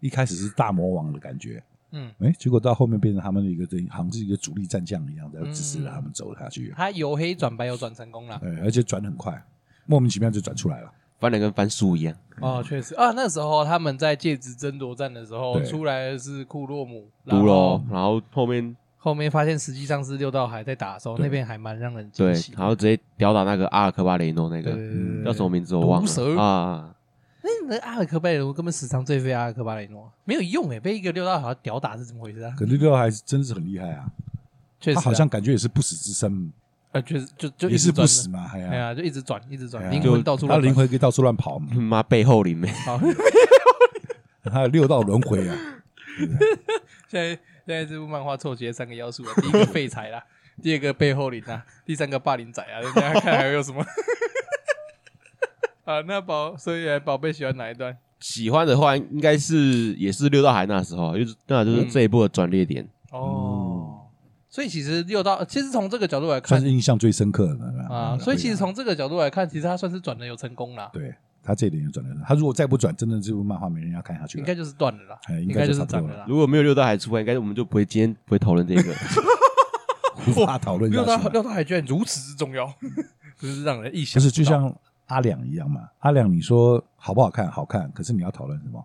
[0.00, 6.74] 一开始是大魔王的感觉，嗯，哎，结果到后面变成他们的一个等于好像是一个主力战将一样，在支持着他们走下去。
[6.76, 8.38] 他由黑转白又转成功了。
[8.40, 9.40] 对，而且转很快，
[9.86, 10.92] 莫名其妙就转出来了。
[11.18, 12.94] 翻的跟翻书一样，哦，确实。
[12.94, 15.64] 啊，那时候他们在戒指争夺战的时候，对。
[15.66, 21.24] 出来的是库洛姆，然独后楼，然后后面后面发现实际上是六道海在打的时候，对。
[21.24, 22.58] 那边还蛮让人惊对喜，的。
[22.58, 24.72] 然后直接吊打那个阿尔科巴雷诺那个。
[24.72, 25.24] 对对对对。
[25.24, 26.34] 叫什么名字我忘毒蛇？
[26.34, 26.94] 了啊，
[27.42, 32.52] 那那阿尔科巴雷诺根本史上最废阿尔科巴雷诺，没有用诶，被一个六道海吊打是怎么回事啊？
[32.58, 34.06] 可是六道还是真的是很厉害啊，
[34.78, 36.52] 确实啊，他好像感觉也是不死之身，
[36.96, 40.46] 呃，确实就就也是不一直转死嘛，哎呀，的哎呀，就一直转，一直转，灵魂到处。
[40.48, 42.68] 他灵魂可以到处乱跑嘛，妈背后灵没？
[42.84, 42.98] 好，
[44.50, 45.56] 他有六道轮回啊，
[47.08, 47.28] 现在
[47.66, 50.22] 现在这部漫画凑齐了三个要素啊，第一个废柴啦，
[50.62, 53.84] 第二个背后灵啊，第三个霸凌仔啊，大家看还有什么？
[55.84, 57.96] 啊，那宝，所以宝贝喜欢哪一段？
[58.18, 62.88] 喜欢的话，应该是也是六道海那时候，就是那就是这一部的转捩点。
[63.12, 63.55] 哦，
[64.48, 68.16] 所以其实六道，其实从这个角度来看，算是印象最深刻的啊。
[68.18, 70.90] 所以其实从这个角度来看，其实他算是转的有成功了。
[70.92, 71.14] 对。
[71.42, 76.24] 他这一点就转了，他如果再不转，真的这部漫画没人要看下去，应该就是断了啦，应该就是断了。
[76.26, 78.92] 如果没有六道海出来，应该我们就不会今天不会讨论这个，
[80.26, 80.90] 无法讨论。
[80.90, 82.66] 六道六道海居然如此之重要，
[83.38, 84.14] 就是让人意想。
[84.14, 84.74] 不是就像
[85.06, 85.88] 阿良一样嘛？
[86.00, 87.48] 阿良，你说好不好看？
[87.48, 88.84] 好看，可是你要讨论什么？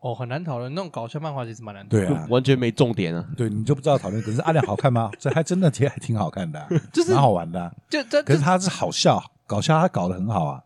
[0.00, 0.72] 哦，很难讨论。
[0.74, 3.24] 那种搞笑漫画其实蛮难讨论，对啊，完全没重点啊。
[3.36, 4.22] 对，你就不知道讨论。
[4.22, 5.10] 可是阿亮好看吗？
[5.18, 7.74] 这还真的其实还挺好看的， 就是蛮好玩的。
[7.90, 10.62] 就这，可是他是好笑搞笑，他搞得很好啊，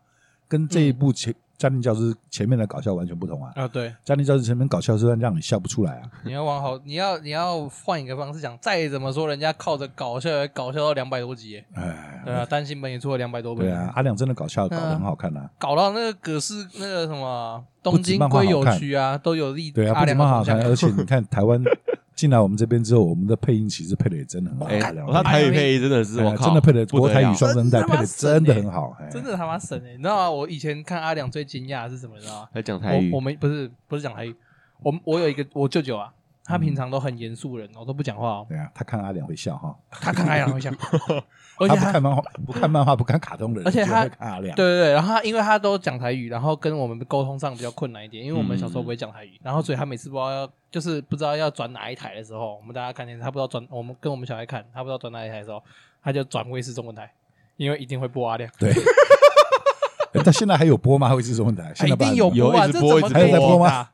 [0.47, 1.33] 跟这一部前。
[1.63, 3.53] 家庭教师前面的搞笑完全不同啊！
[3.55, 6.11] 啊，对，家庭教师前面搞笑是让你笑不出来啊！
[6.25, 21.63] 你要往好，你要你要换一个方式讲，再怎么说，人家靠着搞笑来搞笑到两百多集，哎，对啊，单行本也出了两百多本，对啊，阿良真的搞笑搞得很好看啊，搞到那个葛饰那个什么东京归有区啊，都有立对啊，不止漫画好看，而且你看台湾。
[22.15, 24.65] 进来我们这边之后，我们的配音其实配的也真的很好。
[24.65, 24.79] 哎，
[25.11, 29.91] 他台语配音真的是，真的配的国台语双声带配的真的很好，真的他妈神哎！
[29.91, 30.31] 你知道吗？
[30.31, 32.15] 我以前看阿良最惊讶的是什么？
[32.17, 32.49] 你知道吗？
[32.53, 33.11] 他讲台语。
[33.11, 34.35] 我们不是不是讲台语，
[34.81, 36.13] 我我有一个我舅舅啊，
[36.45, 38.45] 他平常都很严肃人，我都不讲话哦。
[38.49, 40.69] 对啊，他看阿良会笑哈，他看阿良会笑。
[41.59, 44.55] 而且他不看漫画，不看漫画，不看卡通的人，而且他看阿良。
[44.55, 55.63] 对对对，然后他因为他都讲台语，然后跟我们沟通上比较困难一点，因为我们小时候不会讲台语，然后所以他每次不知道要就是不知道要转哪一台的时候，我们大家看电视，他不知道转我们跟我们小孩看，他不知道转哪一台的时候，
[56.03, 57.09] 他就转卫视中文台，
[57.57, 58.51] 因为一定会播阿良。
[58.57, 58.73] 对。
[60.23, 61.13] 他现在还有播吗？
[61.13, 61.71] 卫视中文台？
[61.75, 62.67] 现在一定有播啊！
[62.67, 63.89] 这怎么还有在播吗？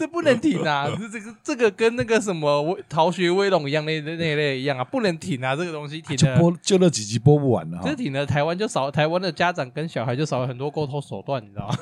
[0.00, 0.88] 这不能停啊！
[0.98, 5.54] 这这个这个跟那个什么《逃学威龙》一样，那那那类一样啊，不能停啊！
[5.54, 7.78] 这个东西停了，就播就那几集播不完了。
[7.84, 11.76] 这停了，台湾就少，台湾的家长跟小孩就少了很多沟通手段，你知道吗？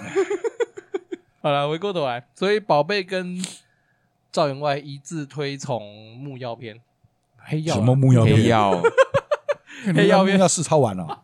[1.40, 3.40] 好了，回过头来，所以宝贝跟
[4.32, 5.80] 赵员外一致推崇
[6.18, 6.80] 木曜篇，
[7.36, 8.82] 黑曜什么木曜黑曜，
[9.94, 11.22] 黑曜篇要试抄完了。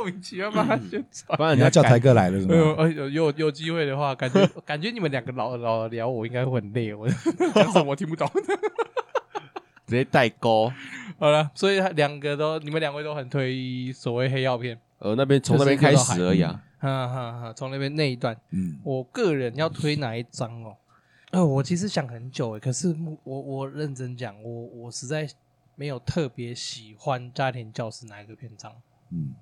[0.00, 2.54] 莫名其妙把他宣传，不然你要叫台哥来了是吗？
[2.88, 6.94] 有有有机会的话，感觉 感觉你们两个老老聊，我应该会很累。
[6.94, 8.26] 我讲什么我听不懂，
[9.86, 10.72] 直接代沟。
[11.18, 14.78] 好了，所以他两个都，你们两位都很推所谓黑药片。
[15.00, 16.62] 呃，那边从那边开始而已啊。
[16.78, 20.74] 哈哈哈，从那边那一段，嗯，我个人要推哪一章哦？
[21.30, 25.28] 呃，我其实想很久诶，可是我我认真讲，我我实在
[25.76, 28.72] 没有特别喜欢家庭教师哪一个篇章，
[29.10, 29.34] 嗯。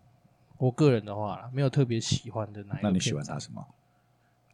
[0.59, 2.89] 我个人的话啦，没有特别喜欢的哪一个。
[2.89, 3.65] 那你喜欢他什么？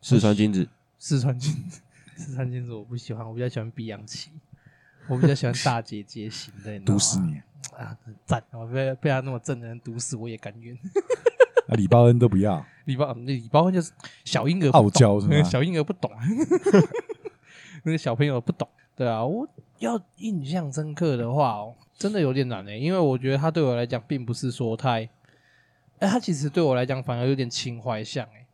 [0.01, 0.69] 四川金子。
[0.99, 1.81] 四川金子，
[2.17, 4.31] 四川金子我不喜欢，我比较喜欢碧阳奇，
[5.09, 6.79] 我比较喜欢大姐姐型的。
[6.81, 7.41] 毒死你
[7.77, 7.97] 啊！
[8.25, 8.43] 赞！
[8.53, 10.75] 我被被他那么正的人毒死，我也甘愿。
[11.69, 12.65] 啊，李包恩都不要。
[12.85, 13.91] 李包，李包恩就是
[14.25, 15.43] 小婴儿，傲娇是吗？
[15.45, 16.11] 小婴儿不懂，
[17.85, 18.69] 那个小朋友不懂。
[18.95, 19.47] 对啊，我
[19.79, 25.09] 要印象深刻的话哦，真的有点难诶，因为我觉得他对我来讲，并不是说太。
[25.99, 28.47] 哎，他其实对我来讲反而有点情怀像哎，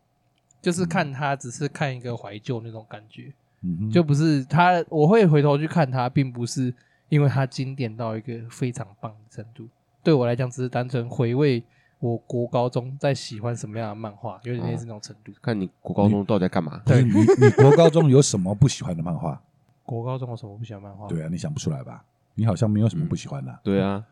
[0.61, 6.73] 就是看他只是看一个怀旧那种感觉，嗯，就不是他，我会回头去看他，并不是
[7.09, 9.69] 因为他经典到一个非常棒的程度。
[10.03, 11.63] 对我来讲，只是单纯回味
[11.99, 15.33] 我国高中在喜欢什么样的漫画，有点类似那种程度。
[15.43, 16.81] 看你国高中到底在干嘛？
[16.87, 19.41] 对，你你国高中有什么不喜欢的漫画？
[19.85, 21.07] 国高中有什么不喜欢漫画？
[21.09, 22.05] 对啊，你想不出来吧？
[22.35, 23.59] 你好像没有什么不喜欢的。
[23.63, 24.05] 对啊。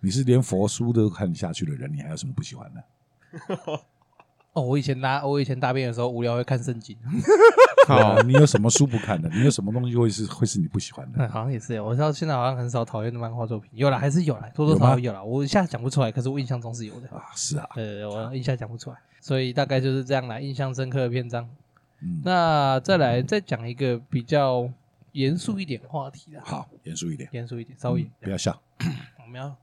[0.00, 2.84] 你是连佛书都看下去的人，你还有什么不喜欢的？
[4.54, 6.96] 哦，我以前拉我以前大便的时候无聊会看圣经。
[7.86, 9.28] 好，你有什么书不看的？
[9.28, 11.24] 你有什么东西会是会是你不喜欢的？
[11.24, 11.80] 嗯， 好像也是。
[11.80, 15.24] 我知道现在好像很少讨厌的漫画作品，有了还是有了，多多少少有了。
[15.24, 17.24] 我一下讲不出来，可是我印象中是有的啊。
[17.36, 20.40] 是啊，呃，我一下讲不出来，所以大概就是这样来。
[20.40, 21.48] 印象深刻的篇章。
[22.00, 24.68] 嗯，那再来再讲一个比较
[25.12, 26.40] 严肃一点的话题的。
[26.44, 28.60] 好，严肃一点，严肃一点，稍微不要笑。
[29.22, 29.56] 我们要。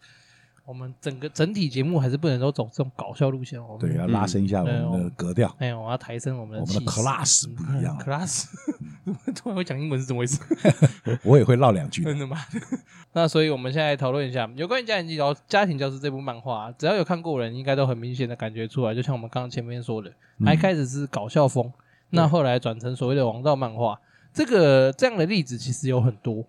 [0.66, 3.78] 我们整个整体节目还是不能都走这种搞笑路线哦。
[3.80, 5.56] 对，要拉升一下我们的格调。
[5.60, 7.96] 哎，我要抬升我们的我们的 class 不一样。
[8.00, 8.46] class，
[9.36, 10.40] 突然会讲英文是怎么回事？
[11.24, 12.02] 我也会唠两句。
[12.06, 12.38] 真的吗？
[13.14, 18.96] 那所以我们现在来讨论一下有关于家庭教家庭教师这部漫画，只要有看过的人，应该都很明显的感觉出来。
[18.96, 20.12] 就像我们刚刚前面说的，
[20.44, 21.72] 他一开始是搞笑风，
[22.10, 24.00] 那后来转成所谓的王道漫画。
[24.34, 26.44] 这个这样的例子其实有很多，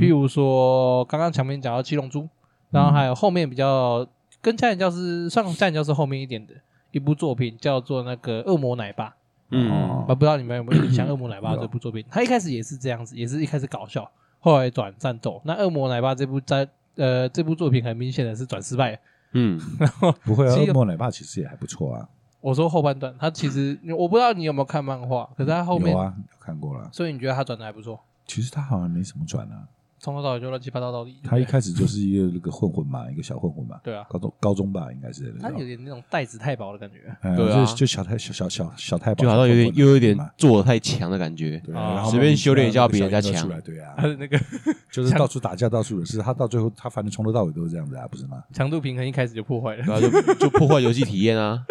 [0.00, 2.26] 比如说刚刚前面讲到七龙珠。
[2.74, 4.04] 然后还有后面比较
[4.42, 6.52] 跟家庭教师上家庭教师后面一点的
[6.90, 9.08] 一部作品，叫做那个《恶魔奶爸》。
[9.50, 12.04] 嗯，我，不知道你们有没有印象《恶魔奶爸》这部作品？
[12.10, 14.10] 他一开始也是这样子，也是一开始搞笑，
[14.40, 15.40] 后来转战斗。
[15.44, 18.98] 那《恶魔奶爸》这部在呃这部作品很明显的是转失败。
[19.34, 22.08] 嗯，然后不会啊，《恶魔奶爸》其实也还不错啊。
[22.40, 26.88] 我说后半段，他其实我不知道你有没有看漫画，可是他后面有啊，看过了。
[26.92, 28.00] 所以你觉得他转的还不错？
[28.26, 29.68] 其实他好像没什么转啊。
[30.04, 31.16] 从头到尾就乱七八糟到底。
[31.24, 33.80] 他一开始就是一个那个混混嘛，一个小混混嘛。
[33.82, 35.34] 对啊，高中高中吧，应该是。
[35.40, 36.98] 他有点那种袋子太薄的感觉。
[37.34, 41.58] 对啊，就小太小小小小太薄，就好像有点又有点做的太强的感觉。
[41.64, 43.48] 对啊，然后随便修炼一下比人家强。
[43.62, 44.38] 对啊，他的那个
[44.92, 46.18] 就是到处打架，到处惹事。
[46.18, 48.44] 他到最后，他反正从头到尾都是这样子啊，不是吗？
[48.52, 51.64] 强度平衡一开始就破坏了，然后就就破坏游戏体验啊。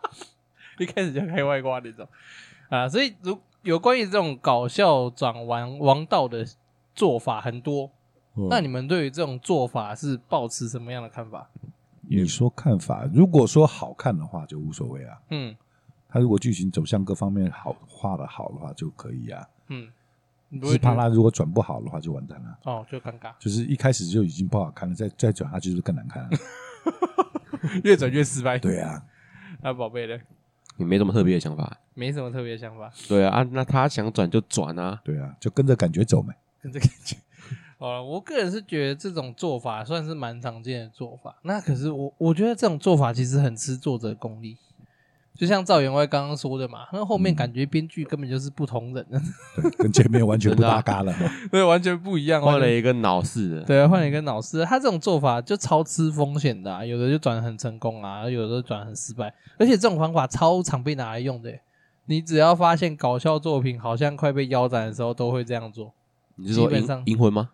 [0.80, 2.08] 一开始就开外挂那种
[2.70, 6.46] 啊，所以如有关于这种搞笑转玩王道的
[6.98, 7.88] 做法很多。
[8.50, 11.48] 那你们对于这种做法是抱持什么样的看法？
[12.02, 15.18] 你说看法，如果说好看的话就无所谓啊。
[15.30, 15.54] 嗯，
[16.08, 19.46] 他如果剧情走向各方面好画的好的话就可以啊。
[19.68, 19.88] 嗯，
[20.60, 22.58] 只是怕他如果转不好的话就完蛋了。
[22.64, 23.32] 哦，就尴尬。
[23.38, 26.30] 就是一开始就已经不好看了，再再转下去就更难看了。
[27.84, 28.58] 越转越失败。
[28.58, 29.04] 对啊，
[29.62, 30.18] 那宝贝呢？
[30.76, 31.76] 你没什么特别的想法？
[31.94, 32.90] 没什么特别的想法。
[33.08, 35.00] 对啊，啊，那他想转就转啊。
[35.04, 36.32] 对啊，就跟着感觉走呗。
[36.62, 37.16] 跟这感觉。
[37.78, 41.36] 好了，我个人是觉得这种做法算是蛮常见的做法。
[41.42, 44.56] 那可是我我觉得这种做法其实很吃作者功力，
[45.36, 49.22] 就像赵员外刚刚说的嘛，那后面感觉编剧根本就是不同人，嗯、
[49.62, 51.14] 对，跟前面完全不搭嘎了，
[51.52, 54.64] 对，完全不一样，换了一个脑式的，对，换了一个脑式。
[54.64, 61.54] 他这种做法就超吃风险的、啊，有的就转很成功啊，有的转很失败，而且这种方法超常被拿来用的。
[62.06, 65.94] 你只要发现搞笑作品好像快被腰斩的时候，都会这样做。
[66.38, 67.50] 你是说银银魂吗？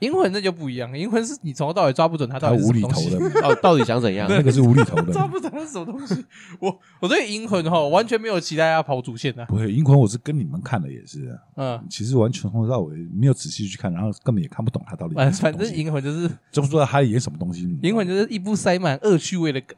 [0.00, 4.26] 银魂那就不一样，银魂是你从头到尾抓不准他到底是无厘头的，到到底想怎样？
[4.28, 6.24] 那个是无厘头的， 抓不准他是什么东西。
[6.58, 9.46] 我我对银魂哈完全没有期待要跑主线的。
[9.46, 15.14] 不会，银魂我是跟你们看的也是，嗯，其实完全从头到尾没有仔细去看，然后根本也看不懂他到底。
[15.14, 17.62] 反反正银魂就是，就不知道他演什么东西。
[17.84, 19.76] 银魂就是一部塞满恶趣味的梗，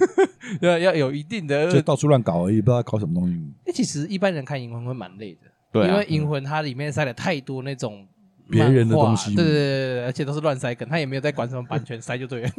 [0.62, 3.38] 要要有一定的，就到处乱搞而已，不知道搞什么东西。
[3.66, 8.06] 哎，其实一般人看银魂会蛮累的，对，因为银魂它里面塞了太多那种。
[8.50, 12.50] 别人的东西，对对对对，而且都是乱塞梗，他也没有在管什么版权，塞就对了。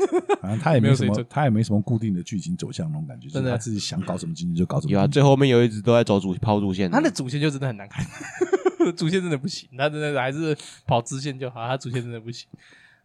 [0.42, 4.94] 反正他也没有什么，他也没什么固定的剧情走向那种感觉，真的他自己想搞什么剧情就搞什么。
[4.94, 8.06] 有啊，最后面有一直都在走主抛主线，他的主线就真的很难看，
[8.96, 12.48] 主线真的不行，他真的还是跑支线就好，他主线真的不行。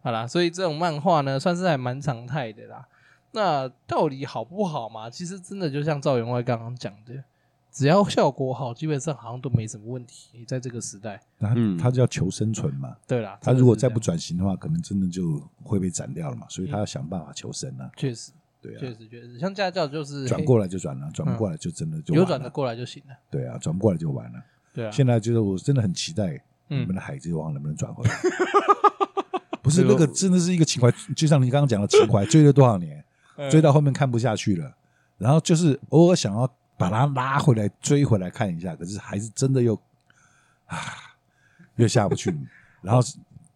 [0.00, 2.86] 好啦，所以这种漫画呢，算是还蛮常态的啦。
[3.32, 5.10] 那到底好不好嘛？
[5.10, 7.14] 其实真的就像赵员外刚刚讲的。
[7.76, 10.46] 只要效果好，基本上好像都没什么问题。
[10.46, 12.96] 在这个时代，他他就要求生存嘛。
[13.06, 16.46] 对啦，他如果再不转型的话，可能真的就会被斩掉了嘛。
[16.48, 17.90] 所以他要想办法求生啊。
[17.94, 23.14] 确实，对啊，确实确实，像家教就是转过来就转了，转不过来就真的就有转的过来就行了。
[23.30, 24.42] 对啊，转不过来就完了。
[24.72, 28.18] 对啊，现在就是我真的很期待你们的海贼王能不能转回来。
[29.60, 33.04] 不是那个，真的是一个情怀，就像你刚刚讲的情怀，追了多少年，
[33.52, 34.74] 追到后面看不下去了，
[35.18, 36.50] 然后就是偶尔想要。
[36.76, 39.74] 把他拉回来，追回来看一下，可是还是真的又
[40.66, 40.78] 啊，
[41.76, 42.36] 又下不去。
[42.82, 43.00] 然后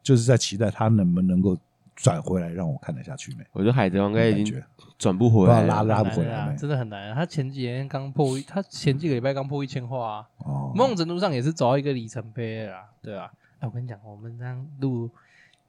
[0.03, 1.57] 就是在期待他能不能够
[1.95, 3.45] 转回来，让我看得下去没？
[3.53, 4.63] 我觉得海贼王应该已经
[4.99, 7.15] 转不回来，拉拉不回来，真的很难。
[7.15, 10.27] 他前几天刚破，他前几个礼拜刚破一千话啊，
[10.75, 13.31] 某种程度上也是走到一个里程碑啦，对啊。
[13.61, 15.11] 哎，我跟你讲，我们这样录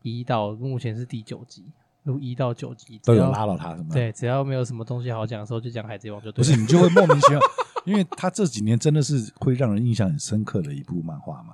[0.01, 1.65] 一到目前是第九集。
[2.03, 3.93] 录一到九集都有拉到他，什么？
[3.93, 6.37] 对，只要没有什么东西好讲的时候，就讲海贼王就对。
[6.37, 7.39] 不是你就会莫名其妙，
[7.85, 11.53] 因为他这几年真的是会让人印象很深刻的一部漫画嘛。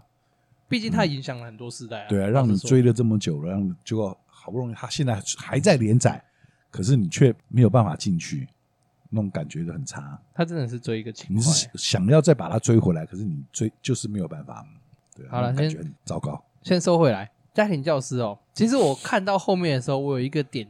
[0.69, 2.09] 毕竟他影响了很多时代啊。
[2.09, 6.23] 对啊，让你追了这么久了，让就好不容易他现在还在连载，
[6.71, 8.47] 可是你却没有办法进去，
[9.09, 10.17] 那种感觉就很差。
[10.33, 14.65] 他真的是追一个情怀，你是想要再把他追回来，可是你追就是没有办法。
[15.15, 16.41] 对，好了，感觉很糟糕。
[16.63, 17.29] 先收回来。
[17.57, 20.67] 家庭教师哦，其实我看到后面的时候，我有一个点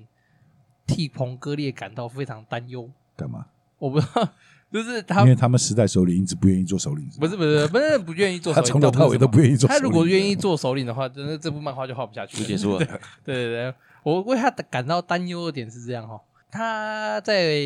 [0.85, 2.89] 替彭哥列感到非常担忧。
[3.17, 3.45] 干嘛？
[3.77, 4.29] 我不知道，
[4.71, 9.67] 就是他，因为他们时代首领一直不愿意做首领，不是不是不是不愿意做首领，他从头到尾都不愿意做。
[9.67, 12.85] 他如果愿意做首领的话，真的这部漫画就画不下去结束了。
[13.25, 13.73] 对对对，
[14.03, 16.17] 我为他感到担忧的点是这样哈，
[16.49, 17.59] 他在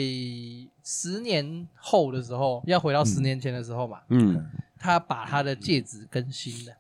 [0.84, 4.44] 十年后的时候，要回到十年前的时候嘛，嗯，
[4.80, 6.74] 他把他的戒指更新了。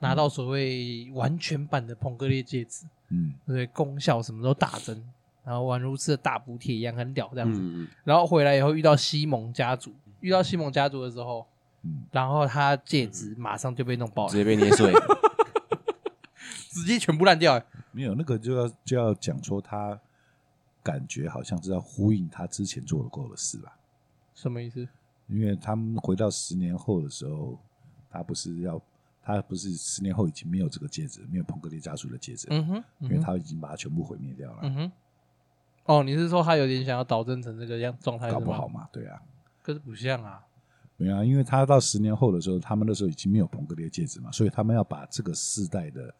[0.00, 5.02] 拿到所谓完全版的彭格列戒指，嗯，对，功效什么都大增，
[5.44, 7.60] 然后宛如吃了大补帖一样很屌这样子。
[7.60, 11.44] 嗯、然后回来以后遇到西蒙家族，遇到西蒙家族的时候，
[11.82, 14.92] 嗯、然后他戒指马上就被弄爆了，直接被捏碎，
[16.70, 17.60] 直接全部烂掉。
[17.90, 19.98] 没有那个就要就要讲说他
[20.80, 23.76] 感觉好像是要呼应他之前做的过的事吧？
[24.34, 24.86] 什么意思？
[25.26, 27.58] 因为他们回到十年后的时候，
[28.08, 28.80] 他不是要。
[29.28, 34.60] 他不是十年后已经没有这个戒指，没有彭格列家族的戒指，嗯哼，因为他已经把它全部毁灭掉了。
[34.62, 34.92] 嗯哼，
[35.84, 38.88] 哦，你是说他有点想要导正成这个样状态，搞不好嘛？
[38.90, 39.20] 对啊，
[39.62, 40.42] 可是不像啊。
[40.96, 46.12] 对啊，因为他到十年后的时候，他们那时候已经没有彭格列戒指嘛，所以他们要把这个世代的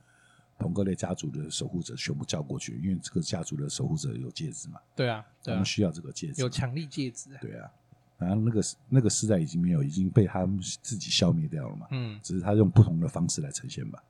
[0.59, 4.78] 彭格列家族的守护者全部叫过去，因为这个家族的守护者有戒指嘛。
[4.94, 7.30] 对啊，对啊，他们需要这个戒指，有强力戒指。
[7.40, 7.70] 对啊，
[8.18, 11.86] 然后那个那个时代已经没有，已经被他们自己消灭掉了嘛。
[11.92, 14.02] 嗯，只是他用不同的方式来呈现吧。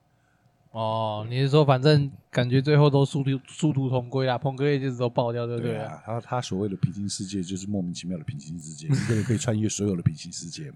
[0.71, 5.73] 哦，你是说反正感觉最后都殊途殊途同归啦，彭格列就是都爆掉，对不对？
[5.73, 10.73] 对啊，然后他所谓的平行世界就是莫名其妙的平行世界，一个人可以穿越所有的平行世界。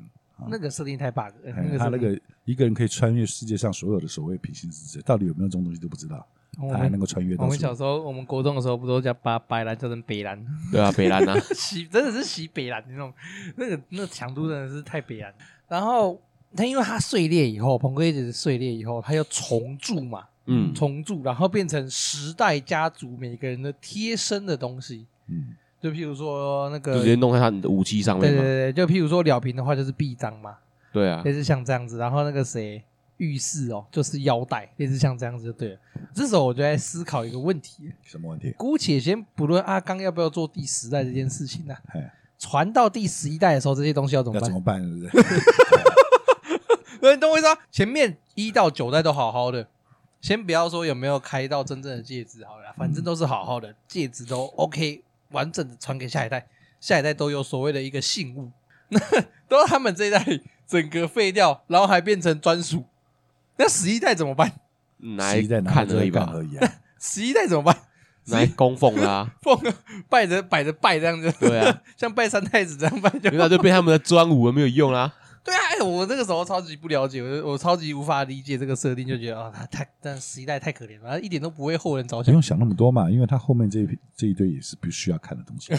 [0.48, 6.26] 那个设定太 bug，那个他那个一个人可以穿越世界上所有的所谓平行世界，到底有没有这种东西都不知道。
[6.70, 7.44] 他还能够穿越到。
[7.44, 10.38] 我们小时候，我们国中的时候，不都叫把白兰叫成北兰？
[10.70, 13.12] 对啊，北兰啊， 洗真的是洗北兰那种，
[13.56, 15.32] 那个那个强度真的是太北兰。
[15.68, 16.20] 然后
[16.54, 20.24] 他因为他碎裂以后，鹏哥一直碎裂以后，他又重铸嘛。
[20.46, 25.06] 嗯，重铸，然后变成时代家族每个人的贴身的东西。
[25.28, 28.28] 嗯，就譬如说那个，直接弄在他的武器上面。
[28.28, 30.56] 对对对，就譬如说了平的话，就是臂章嘛。
[30.92, 31.96] 对啊，类似像这样子。
[31.96, 32.82] 然后那个谁，
[33.22, 35.78] 玉饰哦，就是腰带，类似像这样子就对了。
[36.12, 38.50] 这时候我就在思考一个问题：什么问题？
[38.58, 41.74] 姑且先不论阿刚要不要做第十代这件事情呢？
[42.38, 44.50] 传到第十一代的时候，这些东西要怎么办？
[44.50, 44.82] 怎么办？
[44.82, 45.40] 是不是？
[47.00, 47.56] 对，你懂我意思啊？
[47.70, 49.68] 前面一到九代都好好的。
[50.20, 56.46] 先不要说有没有开到真正的戒指好了，反正都是好好的、嗯、戒指都 OK，完整的传给下一代，
[56.80, 58.48] 下一代都有所谓的一个信物，
[58.88, 59.00] 那
[59.48, 60.24] 都是他们这一代
[60.64, 62.84] 整个废掉，然后还变成专属，
[63.62, 64.52] 那十一代怎么办？
[65.32, 66.72] 十一代看而已吧，而已啊。
[67.00, 67.76] 十一代怎么办？
[68.26, 69.56] 来供奉啊， 奉
[70.08, 75.12] 拜着摆着拜这样子，对啊， 像拜三太子这样拜就，那就被他们的专武了，没有用啊。
[75.44, 82.26] 对啊，哎，我那个时候超级不了解，我我超级无法理解这个设定，就觉得啊，他太但十一代太可怜了，他一点都不为后人着想。
[82.26, 85.74] 不用想那么多嘛，因为他后面这一这一堆也是必须要看的东西，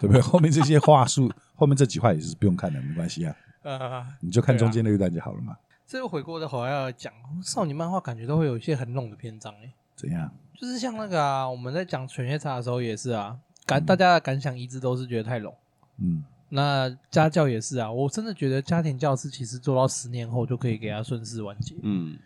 [0.00, 0.20] 对不对？
[0.20, 3.36] 后面这些话术，后面这几话也是不用看的，没关系啊。
[3.62, 5.54] 啊，你就看中间那一段就好了嘛。
[5.86, 7.12] 这个回过头来要讲
[7.42, 9.72] 少女漫画，感觉都会有一些很浓的篇章哎。
[9.94, 10.30] 怎样？
[10.54, 15.54] 就是像那个啊，我们在讲犬夜叉的时候也是啊，感大家的感想一致都是觉得太浓。
[15.98, 16.24] 嗯。
[16.48, 21.74] 那家教也是啊，我真的觉得家庭教师其实做到十年后就可以给他顺势完结。
[21.82, 22.16] 嗯，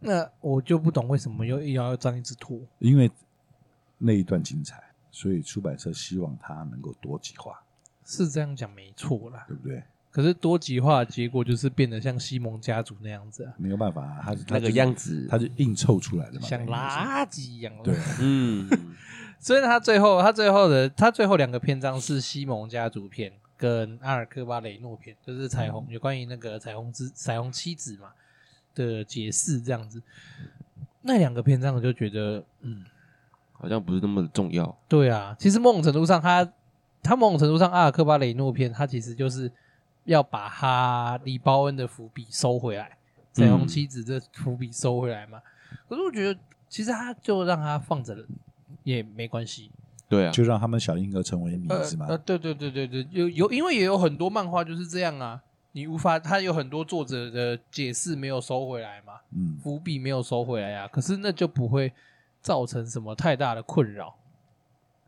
[0.00, 2.60] 那我就不懂为什么又又要这样一直拖？
[2.80, 3.10] 因为
[3.98, 7.62] 那一段精彩，所以出版社希望他能够多极化。
[8.04, 9.82] 是这样讲没错啦，对不对？
[10.14, 17.74] 可是多极化的结果就是变得像西蒙家族那样子啊，没有办法啊，他那个样子，他就硬凑出来的嘛，像垃圾一样。
[17.82, 18.68] 对，嗯，
[19.40, 23.32] 所以他最后他最后的他最后两个篇章是西蒙家族篇。
[23.56, 28.08] 跟阿尔克巴雷诺篇，就是彩虹，有关于那个彩虹之彩虹妻子嘛
[28.74, 30.02] 的解释，这样子。
[31.02, 32.84] 那两个篇章我就觉得，嗯，
[33.52, 34.76] 好像不是那么的重要。
[34.88, 36.52] 对啊，其实某种程度上他，他
[37.00, 39.50] 他某种程度上，阿尔克巴雷诺篇，他其实就是
[40.04, 42.96] 要把他李包恩的伏笔收回来，
[43.32, 45.38] 彩虹妻子这伏笔收回来嘛。
[45.38, 48.26] 嗯、可是我觉得，其实他就让他放着了，
[48.82, 49.70] 也没关系。
[50.06, 52.06] 对啊，就让他们小婴儿成为谜是吗？
[52.08, 55.40] 呃，对对对对对，有有，因为也有很多漫画就是这样啊，
[55.72, 61.92] 你无法，他有很多作者的解释没有收回来嘛，嗯，伏笔没有收回来呀、啊，可是那就不会
[62.42, 64.14] 造成什么太大的困扰。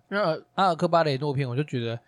[0.08, 2.00] 那阿尔克巴雷诺篇，我就觉得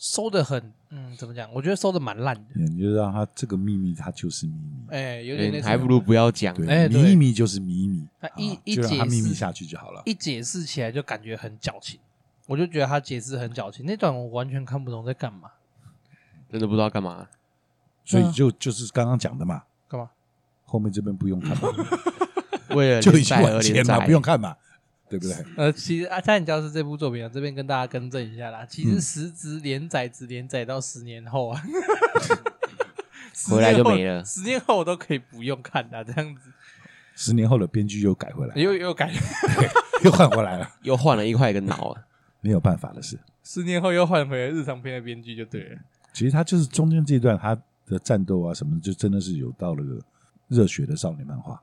[0.00, 1.52] 收的很，嗯，怎么讲？
[1.52, 2.42] 我觉得收的蛮烂的。
[2.54, 12.00] 你就让他这个秘密，它就是秘密，哎、欸，有点还不如不要讲，哎，秘密就是秘密，他一一就让他秘密下去就好了，一解释起来就感觉很矫情。
[12.46, 15.50] 我就觉得他解释很矫情，那段我完全看不懂在干嘛，
[16.50, 17.28] 真的不知道干嘛，
[18.02, 20.08] 所以就就是刚刚讲的嘛，干嘛？
[20.64, 21.68] 后面这边不用看嘛，
[22.74, 24.56] 为了就已经完结了，不用看嘛，
[25.10, 25.34] 对不对？
[25.58, 31.60] 呃，其实《啊，家庭教师》这部作品啊，这边跟大家更正一下啦，其实实质连载只连载到十年后啊，
[33.50, 36.50] 回来就没了，十年后我都可以不用看的这样子，
[37.16, 39.12] 十年后的编剧又改回来，又又改。
[40.02, 42.02] 又换回来了，又换了一块一个脑啊，
[42.40, 43.18] 没有办法的事。
[43.44, 45.78] 十年后又换回来日常篇的编剧就对了。
[46.14, 47.54] 其实他就是中间这一段他
[47.84, 50.00] 的战斗啊什么，就真的是有到了个
[50.48, 51.60] 热血的少年漫画。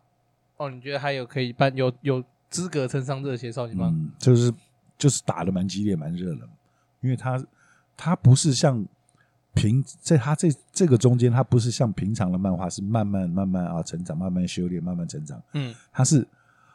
[0.58, 3.96] 哦，你觉得还有可以办有有资格称上热血少年漫画？
[3.96, 4.54] 嗯，就是
[4.98, 6.48] 就是打的蛮激烈蛮热的，
[7.02, 7.44] 因为他
[7.96, 8.86] 他不是像
[9.54, 15.42] 平在他这这个中间，他不是像平常的漫画是慢慢慢慢啊成长，慢慢修炼，慢慢成长。
[15.54, 16.28] 嗯，他是。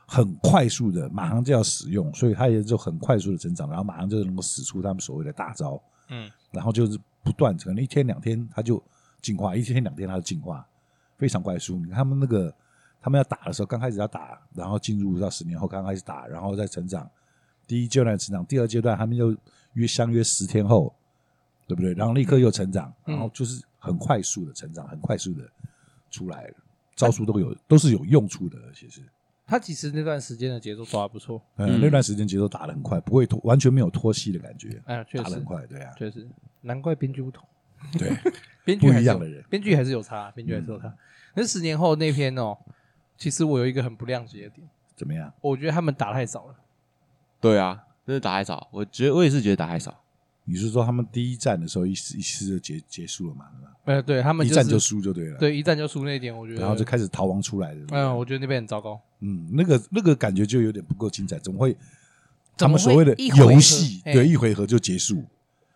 [0.05, 8.83] 很快速的，马上就要使用，所以他也就很快速的成长，然后马上就能够使出他们所谓的大招，嗯，然后就是不断，可能一天两天他就
[9.23, 10.66] 进化，一天两天他就进化，
[11.16, 11.77] 非常快速。
[11.79, 12.55] 你看他们那个，
[13.03, 17.11] 他们要打的时候，刚开始要打，然后进入到十年后刚开始打，然后再成长，
[17.67, 19.37] 第一阶段成长，第二阶段他们又
[19.73, 20.95] 约相约十天后，
[21.67, 21.93] 对不对？
[21.95, 25.43] 然后立刻又成长，嗯、然后就是很快速的成长，很快速的
[26.11, 26.55] 出来了，
[26.95, 29.03] 招数都有，都是有用处的，其实。
[29.45, 34.81] 他其实那段时间的节奏抓的不错，嗯，那段时间节奏打的很快，不会拖，完全没有拖戏的感觉。
[34.87, 36.27] 哎、呀，确实很快，对啊，确实，
[36.61, 37.45] 难怪编剧不同。
[37.99, 38.09] 对，
[38.65, 40.95] 编剧不一样的人，编剧还是有差，编剧还是有差。
[41.35, 42.57] 那、嗯、十年后那篇哦，
[43.23, 45.33] 其实我有一个很不谅解的点，怎么样？
[45.41, 46.57] 我觉得他们打太少了。
[47.41, 48.68] 对啊，真的打太少。
[48.73, 49.97] 我觉得我也是觉得打太少。
[50.45, 53.47] 你是说他们第一战的时候一次一次就结结束了嘛？
[53.85, 55.39] 呃，对他们、就是、一战就输就对了。
[55.39, 56.61] 对，一战就输那一点，我觉得。
[56.62, 57.81] 然后就开始逃亡出来的。
[57.91, 59.01] 嗯，我觉得那边很糟糕。
[59.20, 61.77] 嗯，那个那个感觉就有点不够精彩，怎么会？
[62.59, 65.25] 他们所谓的游戏，对，一回合就结束。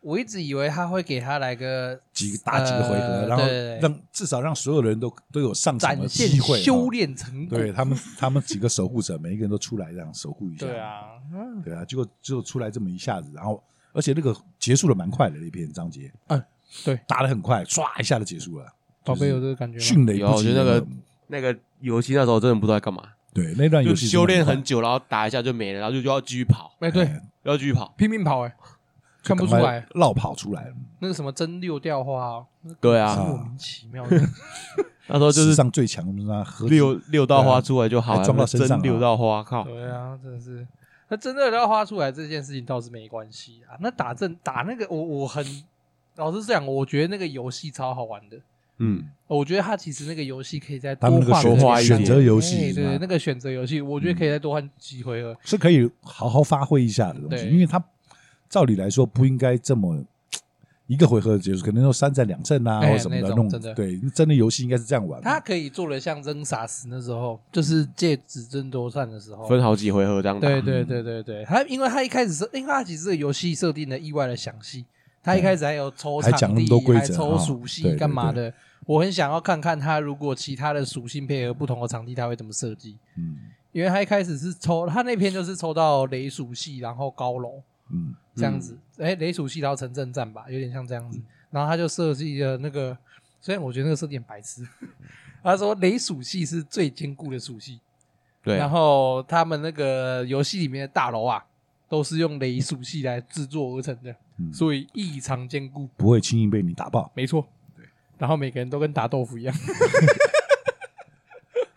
[0.06, 3.44] 我一直以为他会给他来个几打几个回合，呃、然后
[3.80, 7.58] 让至少让所有人都都有上场的机会，修炼成果。
[7.58, 10.64] 对他们，他们几个守护者，每一个人都出来这样守护一下。
[10.64, 11.00] 对啊，
[11.34, 13.60] 嗯、对啊，结果就出来这么一下子，然后
[13.92, 16.40] 而且那个结束的蛮快的那篇章节，嗯，
[16.84, 18.72] 对，打的很快，唰一下就结束了。
[19.02, 19.84] 宝贝有这个感觉吗？
[19.84, 20.86] 迅雷不及，我觉得那个
[21.26, 23.02] 那个游戏那时候真的不知道在干嘛。
[23.34, 26.76] 对，那段游戏修炼很久，然后打一下就没了，然后就就要继续跑。
[26.78, 27.10] 哎，对，
[27.42, 28.56] 要继续跑，拼命跑，哎。
[29.26, 30.74] 看不出来，绕跑出来了。
[31.00, 32.44] 那个什么真六调花，
[32.80, 34.16] 对啊，莫名其妙的。
[35.08, 38.80] 那时候就是上最强的六六道花出来就好了，装到身上。
[38.82, 39.64] 六道花，靠！
[39.64, 40.66] 对啊，真的是。
[41.08, 43.78] 那真的要花出来这件事情倒是没关系啊。
[43.80, 45.44] 那打正打那个，我我很
[46.16, 48.36] 老实讲，我觉得那个游戏超好玩的。
[48.78, 51.82] 嗯，我觉得他其实那个游戏可以再多换。
[51.82, 57.82] 选择游戏，对那个选择游戏，我觉得可以再多换几回合，是可以好好发挥一下的东西，因为他。
[58.48, 60.04] 照理来说不应该这么
[60.86, 63.48] 一个回合结束，可能说三战两胜啊，或者什么的弄。
[63.74, 65.20] 对，真的游戏应该是这样玩。
[65.20, 70.48] 他可以做的像扔傻死那时候，就是借指争夺战的时候，分好几回合这样打。
[70.48, 74.84] 对对对对对，他因为他一开始是，因为他其实这个游戏设定的意外的详细，
[75.24, 78.54] 他一开始还有抽场地，还抽属性干嘛的。
[78.84, 82.96] 我很想要看看他如果其他的属性配合不同的场地，他会怎么设计。
[83.16, 83.38] 嗯，
[83.72, 87.60] 因为他一开始是抽他那篇就是抽到雷属系，然后高楼。
[87.90, 91.18] 嗯，这样子，哎、嗯，雷属系然后城镇战吧，有点像这样子。
[91.50, 92.96] 然后他就设计了那个，
[93.40, 94.66] 虽然我觉得那个设定白痴，
[95.42, 97.80] 他说雷属系是最坚固的属系，
[98.42, 98.56] 对。
[98.56, 101.42] 然后他们那个游戏里面的大楼啊，
[101.88, 107.10] 都是用雷属系来制作而成的，嗯、所以异常坚固，不会轻易被你打爆。
[107.14, 107.86] 没错，对。
[108.18, 109.54] 然后每个人都跟打豆腐一样。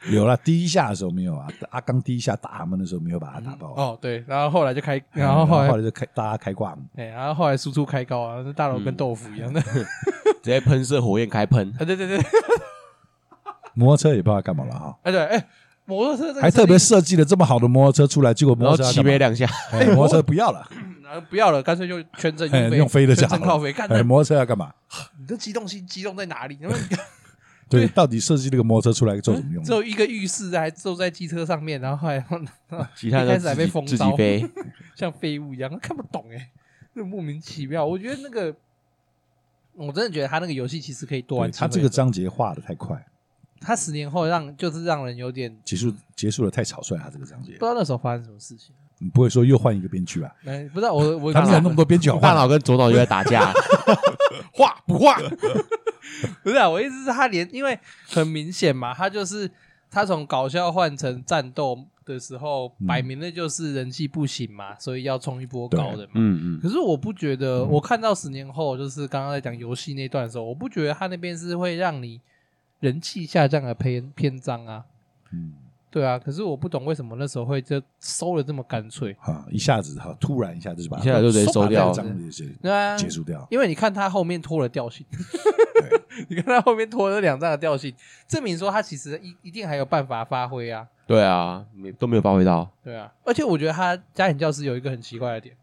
[0.11, 3.73] 有了第一下的时候没有啊，阿刚第一下打他们的时候没有把他打爆。
[3.75, 6.73] 哦，对，然后后来就开，然后后来后来就开大家开挂。
[6.95, 9.61] 哎，然后后来输出开高啊，那大楼跟豆腐一样的，
[10.41, 11.71] 直接喷射火焰开喷。
[11.79, 12.17] 对对对，
[13.73, 14.97] 摩托车也不知道干嘛了哈。
[15.03, 15.47] 哎对，哎，
[15.85, 20.65] 摩托车还特别设计了这么好的摩托车出来，结果摩托车起飞两下，哎，摩托车不要了，
[21.29, 23.73] 不要了，干脆就全程用飞的，全程靠飞。
[23.73, 24.71] 看，摩托车要干嘛？
[25.19, 26.57] 你的机动性机动在哪里？
[27.69, 29.63] 对，到底设计那个摩托车出来做什么用？
[29.63, 32.25] 只有一个浴室，还坐在机车上面，然后后来
[32.97, 34.43] 其他开始还被封招，飞
[34.97, 36.49] 像废物一样，看不懂哎，
[36.95, 37.85] 就莫名其妙。
[37.85, 38.55] 我觉得那个，
[39.75, 41.51] 我真的觉得他那个游戏其实可以多玩。
[41.51, 43.05] 他这个章节画的太快，
[43.61, 46.97] 他十年后让就是让人有点结束结束的太草率。
[46.97, 48.73] 他这个章节不知道那时候发生什么事情。
[49.01, 50.35] 你不会说又换一个编剧吧？
[50.43, 53.53] 哎，不知道我我他们有那么多编剧，大脑跟左脑又在打架，
[54.51, 55.17] 画不画？
[56.43, 59.49] 不是啊，我意思是，他连因为很明显嘛，他就是
[59.89, 66.13] 他从搞笑换成战斗的时候，摆明了就是人气不行嘛，所以要冲一波高的嘛。
[66.15, 66.59] 嗯嗯。
[66.61, 72.19] 可是我不觉得，我看到十年后，就是刚刚在讲游戏那段的时候，我不觉得他那边是会让你
[72.79, 74.85] 人气下降的篇篇章啊。
[75.31, 75.53] 嗯。
[75.91, 79.43] 对啊，可是我不懂为什么那时候会就收的这么干脆啊！
[79.49, 81.91] 一下子哈，突然一下子就把一下就直接收掉，
[82.61, 83.47] 对啊，结束掉。
[83.49, 85.03] 因为你看他后面拖了调性，
[86.29, 87.91] 你看他后面拖了两张的调性，
[88.27, 90.87] 证明说他其实一一定还有办法发挥啊。
[91.07, 92.69] 对啊，没都没有发挥到。
[92.83, 95.55] 对啊，而且我觉得他家庭教师有一个很奇怪的点，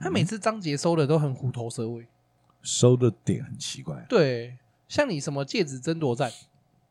[0.00, 2.04] 他每次章节收的都很虎头蛇尾，
[2.62, 4.04] 收的点很奇怪。
[4.08, 4.56] 对，
[4.88, 6.28] 像你什么戒指争夺战。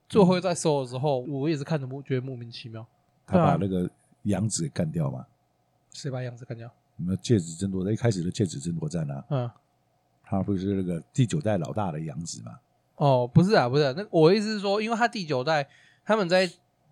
[0.09, 2.85] 最后在收的时候，我也是看着莫觉得莫名其妙。
[3.25, 3.89] 他把那个
[4.23, 5.25] 杨子给干掉吗？
[5.91, 6.69] 谁把杨子干掉？
[6.95, 9.25] 你们戒指争夺战一开始的戒指争夺战啊？
[9.29, 9.51] 嗯，
[10.23, 12.57] 他不是那个第九代老大的杨子吗？
[12.95, 13.93] 哦，不是啊，不是啊。
[13.97, 15.67] 那我意思是说，因为他第九代
[16.05, 16.49] 他们在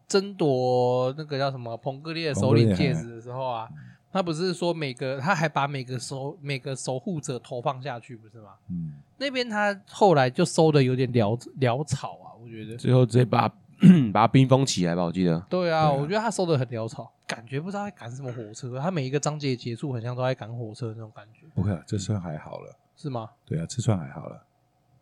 [0.07, 3.70] 争夺那个叫什么彭格列首领戒指的时候啊，
[4.11, 8.49] 他不是说每个他还把每个守每个守护者投放下去，不是吗？
[8.70, 12.24] 嗯，那边他后来就收的有点潦潦草啊。
[12.45, 13.49] 我觉得最后直接把
[14.13, 15.39] 把它冰封起来吧，我记得。
[15.49, 18.79] 对啊，我觉得他收的很潦草，感觉不知道在赶什么火车。
[18.79, 22.77] 他每一个章节结束，很像都在赶火车那种感觉，不会啊，这算还好了。
[22.95, 23.29] 是吗？
[23.45, 24.41] 对啊，这算还好了。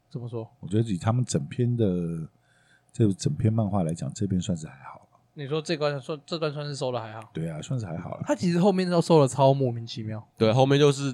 [0.09, 0.49] 怎么说？
[0.59, 1.85] 我觉得以他们整篇的
[2.91, 5.01] 这整篇漫画来讲，这边算是还好。
[5.35, 7.29] 你说这段算这段算是收的还好？
[7.33, 8.23] 对啊，算是还好了。
[8.25, 10.23] 他其实后面都收的超莫名其妙。
[10.37, 11.13] 对，后面就是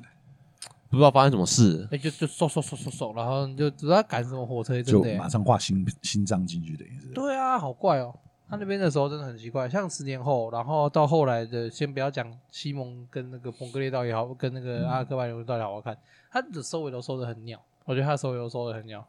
[0.90, 1.88] 不知道发生什么事。
[1.92, 7.08] 哎，就就嗖嗖嗖嗖嗖，然后你就知道赶什么火车，就真的马上画心心脏进去，等于是。
[7.10, 8.14] 对啊，好怪哦。
[8.50, 15.96] 他那边的时候真的很奇怪，像十年后，然后到后来的，先不要讲西蒙跟那个彭格列道也好，跟那个阿克曼流到底好不好看，
[16.32, 17.62] 他的收尾都收的很鸟。
[17.86, 19.06] 我觉得他的收尾都收的很鸟。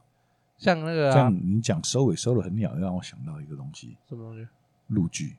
[0.59, 4.47] 像那个、啊，像你讲收尾收的很鸟，让我想到一个东西，什么东西？
[4.89, 5.37] 陆剧。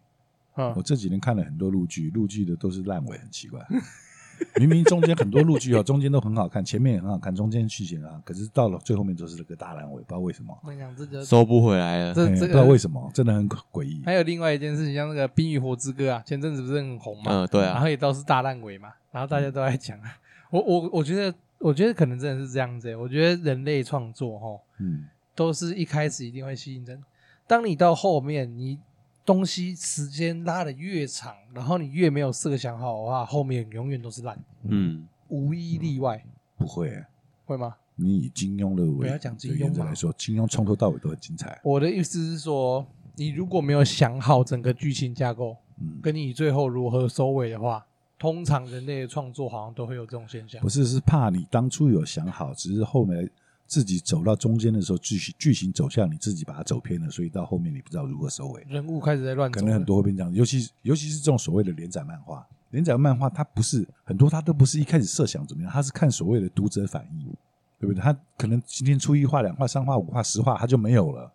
[0.56, 3.64] 嗯，我这几年看了很多陆剧，陆剧的都是烂尾，很奇怪。
[4.56, 10.58] 明明中间很多陆剧哦，中间都很好看，前面也很好看，中间剧情啊，可是到了最后面都是这个大烂尾，不知道为什么。
[10.64, 12.14] 我跟你讲，这就收不回来了。
[12.14, 14.02] 这这个不知道为什么，真的很诡异。
[14.06, 17.32] 还有另外一件事情，像那个《冰与火之歌》啊，前阵子不是很红嘛？
[17.32, 17.74] 嗯，对啊。
[17.74, 20.18] 然后也都是大烂尾嘛，然后大家都在讲啊。
[20.50, 22.96] 我我我觉得，我觉得可能真的是这样子。
[22.96, 24.48] 我觉得人类创作哈，
[24.80, 27.02] 嗯，都是一开始一定会吸引人，
[27.48, 28.78] 当你到后面你。
[29.26, 36.24] 东西时间拉的越长，然后你越没有设想好的话，后面永远都是烂，嗯，无一例外。
[36.58, 37.06] 不会、啊，
[37.46, 37.76] 会吗？
[37.96, 41.60] 你以金庸的不要讲金庸来说，金庸从头到尾都很精彩。
[41.64, 47.86] 我的意思是说，你如果没有想好整个剧情架构，嗯，跟你最后如何收尾的话，
[48.18, 50.62] 通常人类的创作好像都会有这种现象。
[50.62, 53.30] 不是，是怕你当初有想好，只是后面。
[53.72, 58.62] 自己走到中间的时候，剧情剧情走向你自己把它走偏了，所以到后面你不知道如何收尾。
[58.68, 67.34] 人物开始在乱走，可能很多会变这样，尤其尤其是这种所谓的连载漫画，连载漫画它不是很多，它都不是一开始设想怎么样，它是看所谓的读者反应，
[67.80, 68.02] 对不对？
[68.02, 71.32] 它可能今天出一画、两画、三画、五画、十画，它就没有了，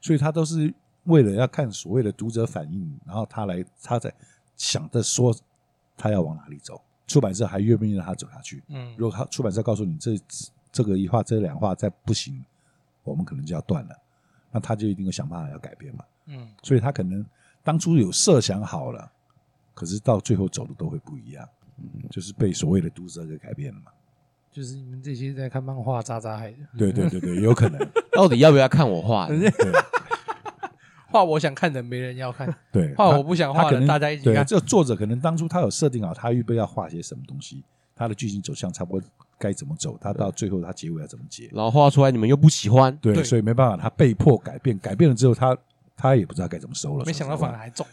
[0.00, 0.74] 所以它都是
[1.04, 4.12] 为了要看所谓的读者反应，然后他来他在
[4.56, 5.32] 想着说
[5.96, 8.60] 他要往哪里走，出版社还愿不愿意让他走下去？
[8.70, 10.18] 嗯，如果他出版社告诉你这。
[10.76, 12.44] 这个一画，这两画再不行，
[13.02, 13.96] 我们可能就要断了。
[14.52, 16.04] 那他就一定会想办法要改变嘛。
[16.26, 17.24] 嗯，所以他可能
[17.64, 19.10] 当初有设想好了，
[19.72, 21.48] 可是到最后走的都会不一样。
[21.78, 23.90] 嗯，就是被所谓的读者给改变了嘛。
[24.52, 26.58] 就是你们这些在看漫画渣渣害的。
[26.76, 27.78] 对对对对，有可能。
[28.12, 29.26] 到底要不要看我画？
[29.32, 29.50] 对，
[31.08, 32.54] 画我想看的没人要看。
[32.70, 34.44] 对，画我不想画的他可能大家一起看。
[34.44, 37.64] 这个作者可能当初他有设定好，他预备要画些什么东西，
[37.94, 39.08] 他的剧情走向差不多。
[39.38, 39.98] 该怎么走？
[40.00, 41.48] 他到最后他结尾要怎么结？
[41.52, 44.78] 然后画出来你们又不喜欢，对，所以没办法，他被迫改变。
[44.78, 45.56] 改变了之后，他
[45.96, 47.04] 他也不知道该怎么收了。
[47.04, 47.86] 没想到反而还重，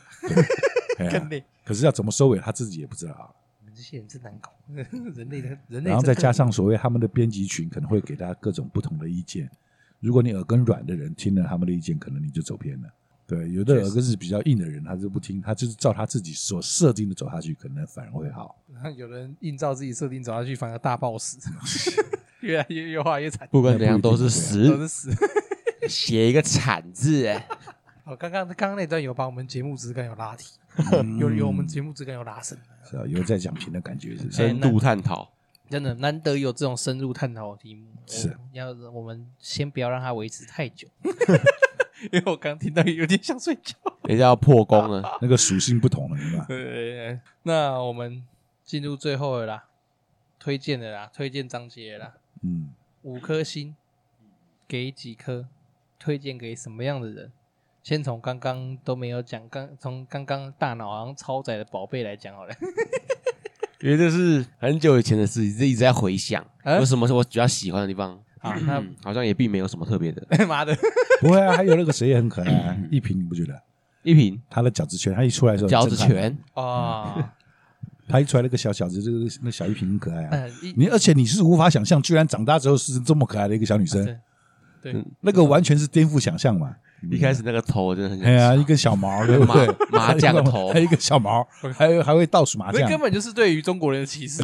[1.11, 1.43] 更累。
[1.65, 3.35] 可是要怎么收尾，他自己也不知道。
[3.59, 5.89] 你们这些人真难搞， 人类的人类。
[5.89, 9.49] 然后再加上所谓他们的编辑群可能会给他各种不同的意见。
[9.99, 12.89] 如果你耳根软的人听了他们的意见，可能你就走偏了。
[13.25, 18.61] 对，有的耳根是比较硬的人，他就不听，他就是照他自己所设定的走下去，可能反而会好。
[18.97, 21.37] 有人硬照自己设定走下去，反而大爆死，
[22.41, 23.47] 越来越越画越惨。
[23.49, 25.11] 不管怎样都是死，都是死，
[25.87, 27.33] 写一个惨字。
[28.03, 30.59] 好，刚刚刚刚那段有把我们节目质感有拉提，
[31.17, 35.31] 有有我们节目质感有拉升，是啊，有在讲评的感觉，是深度探讨，
[35.69, 37.87] 真的难得有这种深入探讨的题目。
[38.05, 40.89] 是，要我们先不要让它维持太久。
[42.11, 46.45] 因为我刚听到有点想睡觉，人家要破功了，那个属性不同了，明白？
[46.45, 48.23] 对，那我们
[48.63, 49.65] 进入最后的啦，
[50.39, 52.73] 推荐的啦，推荐章节啦，嗯，
[53.03, 53.75] 五颗星，
[54.67, 55.47] 给几颗？
[55.99, 57.31] 推荐给什么样的人？
[57.81, 62.53] 先从刚刚都没有讲，刚从刚刚大脑好像超载的宝贝来讲好了，
[63.81, 68.22] 因为这是很久以前的事情，一直在回想，有什么是我比较喜欢的地方？
[68.43, 70.21] 啊，那好像也并没有什么特别的。
[70.45, 70.77] 妈的，
[71.21, 73.59] 不会啊，还有那个谁也很可爱啊，一平你不觉得？
[74.03, 77.33] 一平他的饺子拳，他一出来的时候，饺子拳啊，
[78.07, 80.43] 他一出来那个小小子，这个那小一平很可爱啊。
[80.75, 84.05] 你而且你是无法想象，居然长大之后是这么可爱的一个小女生。
[84.81, 86.75] 对，那个完全是颠覆想象嘛。
[87.09, 89.67] 一开始那个头真的很，哎呀，一根小毛，对不对？
[89.91, 94.43] 麻将头，还有一个小毛，还有还会倒数麻将，根本就是对于中国人的歧视。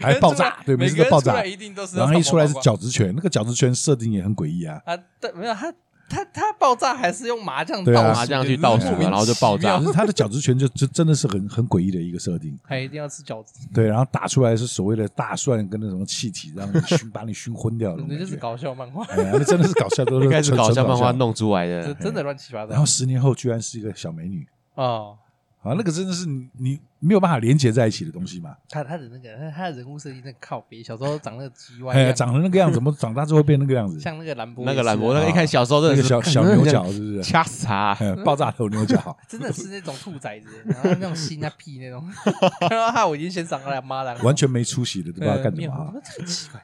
[0.00, 1.96] 还爆炸，对，每次都爆炸，一定都是。
[1.96, 4.80] 然后一出来是饺子拳，那个饺子拳设定也很诡异啊。
[4.84, 5.72] 啊，对，没有他，
[6.08, 9.78] 他他爆炸还是用麻将倒麻将去倒数，然后就爆炸。
[9.78, 12.56] 可是他的饺子拳就 就真的是很很诡异的一个设定。
[12.62, 13.54] 还一定要吃饺子。
[13.72, 18.04] 对，然后打出来是所谓的大蒜跟那什么气体，让你熏把你熏昏掉了。
[18.08, 19.04] 那就是搞笑漫画。
[19.06, 22.70] 哎呀，那真的是搞笑，都是应该是搞笑漫画弄出来的，真的乱七八糟。
[22.70, 25.16] 然后十年后居然是一个小美女哦。
[25.64, 28.54] 啊，那个真的是你你没有办法连接在一起的东西嘛。
[28.68, 33.98] 他他的那个他的人物设计那个靠北，小时候长那个鸡歪，哎，长得那个样子，怎么长大之后变那个样子？
[33.98, 37.22] 像那个兰博，那个兰博，那个一看小时候那个小小牛角，是不是？
[37.22, 37.96] 掐死他！
[38.24, 42.06] 爆炸头牛角， 真的是那种兔崽子，然后那种心啊屁那种。
[42.60, 45.94] 看到他，我已经先赏了妈了，完全没出息的，都不知道干什么。
[46.18, 46.60] 很奇怪，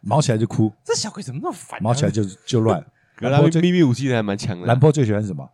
[0.00, 0.72] 毛起来就哭。
[0.82, 1.78] 这小鬼怎么那么烦？
[1.82, 2.82] 毛起来就就乱。
[3.18, 4.66] 兰博秘密武器还蛮强的。
[4.66, 5.46] 兰博最喜欢什么？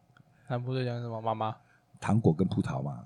[0.46, 1.20] 兰博最喜欢什么？
[1.20, 1.56] 妈妈。
[2.00, 3.02] 糖果跟葡萄嘛。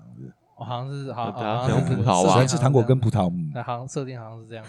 [0.55, 2.45] 好像是好，好像是葡萄吧？
[2.45, 3.31] 是糖果跟葡萄。
[3.51, 4.63] 那好像设定好像是这样。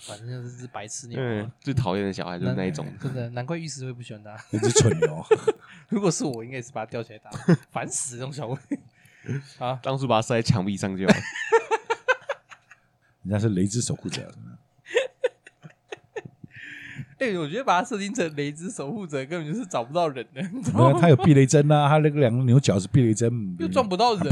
[0.00, 1.50] 反正就是白痴牛。
[1.60, 2.86] 最讨厌的小孩就是那一种。
[3.00, 4.36] 真的，难怪玉石会不喜欢他。
[4.50, 5.24] 你是蠢牛。
[5.88, 7.30] 如果是我，应该也是把他吊起来打，
[7.70, 8.58] 烦死这种小鬼。
[9.58, 11.14] 啊，当初把他塞在墙壁上就好。
[13.22, 14.32] 人家是雷之守护者。
[17.18, 20.42] 哎，我觉得把它设定成雷之守护者，根本就是找不到人的。
[20.72, 24.24] 没有，他有避雷针啊，他那个两个牛角是避雷针，又撞不到人。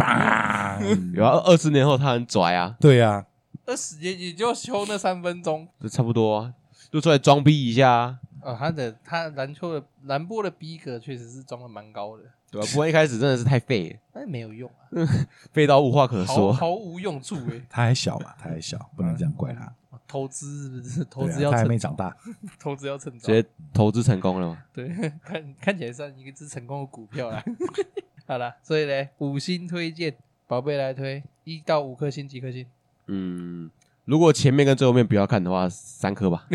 [1.14, 2.76] 有啊，二十年后他很拽啊。
[2.80, 3.26] 对呀，
[3.66, 6.52] 二十年也就修那三分钟，就差不多，
[6.92, 8.18] 就出来装逼一下。
[8.42, 12.22] 哦，他的他篮球的蓝波的逼格确实是装的蛮高的，
[12.52, 12.68] 对吧？
[12.70, 14.86] 不过一开始真的是太废了，但是没有用啊，
[15.52, 17.60] 废到无话可说，毫无用处诶。
[17.68, 19.72] 他还小嘛，他还小，不能这样怪他。
[20.08, 21.04] 投资是不是？
[21.04, 22.16] 投资要他还没长大，
[22.60, 24.58] 投资要成长，直接投资成功了吗？
[24.72, 24.88] 对，
[25.24, 27.42] 看看起来算一个只成功的股票啦。
[28.26, 30.14] 好了，所以呢，五星推荐，
[30.46, 32.66] 宝贝来推，一到五颗星几颗星？
[33.06, 33.70] 嗯，
[34.04, 36.46] 如果前面跟最后面不要看的话，三颗吧。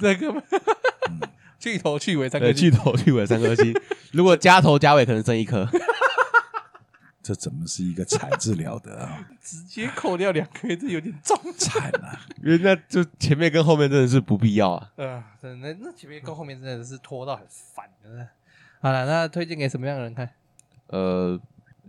[0.00, 0.42] 三颗吗？
[1.58, 3.74] 去头去尾三颗星，去头去尾三颗星。
[4.12, 5.66] 如果加头加尾，可能剩一颗。
[7.26, 9.18] 这怎么是一个惨字了得啊？
[9.42, 12.20] 直接扣掉两颗，这有点重惨啊！
[12.40, 14.92] 因为那就前面跟后面真的是不必要啊。
[14.96, 18.28] 嗯， 真的，那前面跟后面真的是拖到很烦的。
[18.80, 20.30] 好了，那推荐给什么样的人看？
[20.86, 21.36] 呃，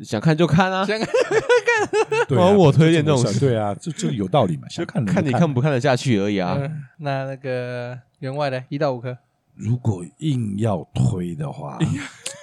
[0.02, 2.26] 想看就看啊，想看看。
[2.28, 4.68] 对，我推荐这种事，对啊，这这有道理嘛？
[4.70, 6.58] 想看看你看不看得下去而已啊。
[6.98, 9.16] 那那个员外的一到五颗，
[9.54, 11.78] 如果硬要推的话。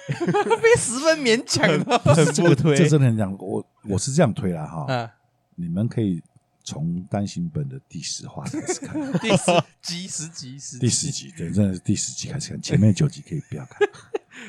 [0.61, 1.99] 被十分勉强的，
[2.33, 4.85] 这个推，这真的很讲，我我是这样推啦哈。
[4.87, 5.09] 嗯，
[5.55, 6.21] 你们可以
[6.63, 9.45] 从单行本的第十话开始看， 第十
[9.81, 13.87] 集、十集、十第十集，对，真的是第十集开始看，前面九集可以不要看。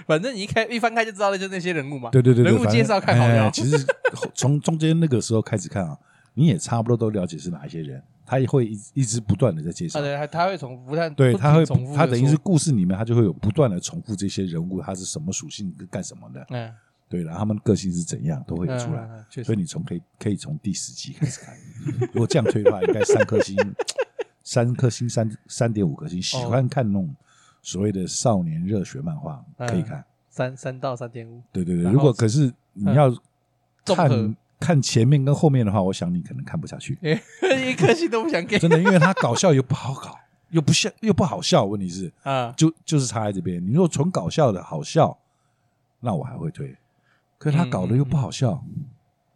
[0.06, 2.10] 反正你一开一翻开就知道了，就那些人物嘛。
[2.10, 3.50] 对对对，人物介绍看好了。
[3.50, 3.86] 其实
[4.34, 5.96] 从中间那个时候开始看啊，
[6.36, 8.00] 你也差不多都了解是哪一些人。
[8.28, 16.74] 他也会一一直不断的在介绍，对，他他会重复，他对他会重复他等于是故事里面，他就会有不断的重复这些人物，他是什么属性，干什么的，嗯，
[17.08, 19.08] 对，然后他们个性是怎样，都会出来。
[19.44, 21.56] 所以你从可以可以从第十集开始看，
[22.12, 23.56] 如果这样推的话，应该三颗星，
[24.42, 26.20] 三颗星，三三点五颗星。
[26.20, 27.14] 喜欢看那种
[27.62, 31.40] 所谓的少年热血漫画，可以看三三到三点五。
[31.52, 33.08] 对对对，如果可是你要
[33.94, 34.36] 看。
[34.58, 38.58] 看前面跟后面的话，我想你可能看不下去， 一颗星都不想给。
[38.58, 40.18] 真的，因为他搞笑又不好搞，
[40.50, 41.64] 又不笑又不好笑。
[41.64, 43.64] 问题是啊，就就是差在这边。
[43.64, 45.16] 你如果纯搞笑的好笑，
[46.00, 46.76] 那我还会推。
[47.38, 48.64] 可是他搞的又不好笑，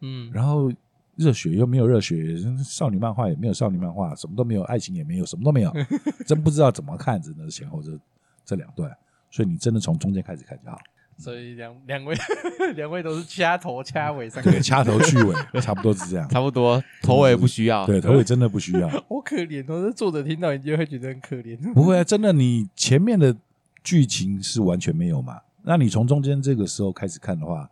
[0.00, 0.72] 嗯，然后
[1.16, 5.72] 热血又没有热血，少女漫画也没有少女漫画，什么都没有，爱情也没有，什么都没有，
[6.26, 7.20] 真不知道怎么看。
[7.20, 7.98] 真的是前后这
[8.44, 8.90] 这两段，
[9.30, 10.78] 所以你真的从中间开始看就好。
[11.20, 12.16] 所以两两位
[12.76, 18.88] 两位都是掐头掐尾三个，对，掐头去尾， 差不多是这样，差不多头尾不需要，对，头尾真的不需要。
[18.88, 21.56] 好可怜哦，这作者听到你就会觉得很可怜。
[21.74, 23.36] 不会啊，真的，你前面的
[23.84, 25.38] 剧情是完全没有嘛？
[25.62, 27.68] 那你从中间这个时候开始看的话，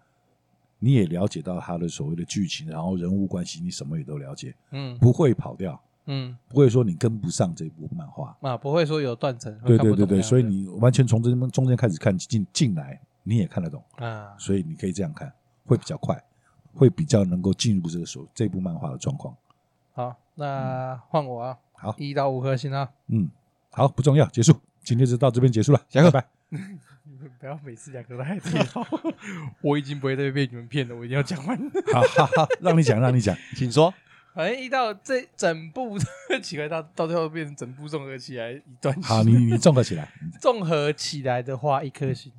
[0.78, 13.00] 你也了解到他的所谓的剧情，然后人物关系，你什么也都了解，嗯，不会跑掉，嗯，不会说你跟不上这部漫画啊，不会说有断层，对对对对，所以你完全从这中间开始看进进来。
[13.28, 15.30] 你也看得懂啊，所以你可以这样看，
[15.66, 16.18] 会比较快，
[16.72, 19.36] 会比较能够进入这个手这部漫画的状况。
[19.92, 23.28] 好，那换我啊，好，一到五颗星啊，嗯，
[23.70, 26.28] 好，不重要，结束，今天就到这边结束了，下课，拜拜。
[26.48, 28.86] 你 们不要每次两个都还挺好，
[29.60, 31.58] 我已经不会再被你们骗了，我一定要讲完。
[31.92, 33.92] 好好好，让你讲，让你讲，请说。
[34.34, 35.98] 反正一到这整部
[36.42, 39.02] 奇怪，到到最后变成整部综合起来一段。
[39.02, 40.08] 好，你你综合起来，
[40.40, 42.32] 综合起来的话，一颗星。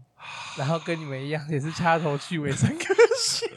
[0.58, 3.48] 然后跟你们一样，也是掐头去尾三颗星。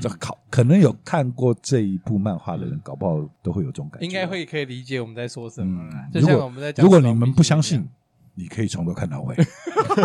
[0.00, 4.06] 这考可能有看过这一部漫画的人，搞不好都会有这种感觉。
[4.06, 5.88] 应该会可以理解我们在说什么。
[6.12, 7.88] 就像我们在讲，如果你们不相信，
[8.34, 9.36] 你可以从头看到尾，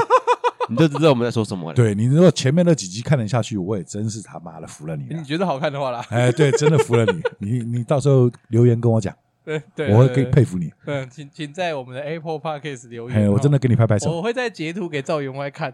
[0.70, 1.76] 你就知道我们在说什么了。
[1.76, 5.06] 对，你如果前面那几集看得下去，我也真是他妈的服了你。
[5.10, 7.22] 你觉得好看的话啦，哎，对，真的服了你。
[7.40, 9.16] 你你到时候留言跟我讲。
[9.48, 10.70] 对对，我会可以佩服你。
[10.84, 13.32] 嗯，请请在我们的 Apple Podcast 留言。
[13.32, 14.12] 我真的给你拍拍手。
[14.12, 15.72] 我会再截图给赵员外看。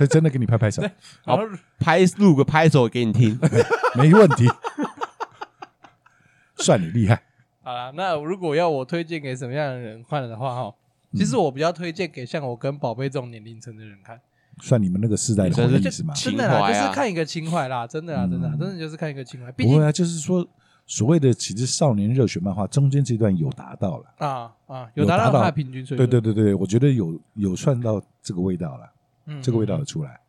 [0.00, 0.82] 会真的给你拍拍手。
[1.24, 1.38] 好，
[1.78, 3.38] 拍录个拍手给你听，
[3.94, 4.48] 没问题。
[6.58, 7.22] 算你厉害。
[7.62, 10.74] 好了，那如果要我推荐给什么样的人看的话，哈，
[11.14, 14.20] 其实我比较推荐给像我跟宝贝这种年龄层的人看。
[14.62, 16.12] 算你们那个世代的回忆是吗？
[16.12, 19.52] 真的啦，就是看一个情怀啦，真的啦，真的，真的就是看一个情怀。
[19.52, 20.44] 不会啊，就是说。
[20.86, 26.06] 所谓的其实少年热血漫画中间这段有达到了啊啊，有达到他平均水平。
[26.06, 28.92] 对对对对，我觉得有有算到这个味道了，
[29.26, 30.20] 嗯，这个味道有出来。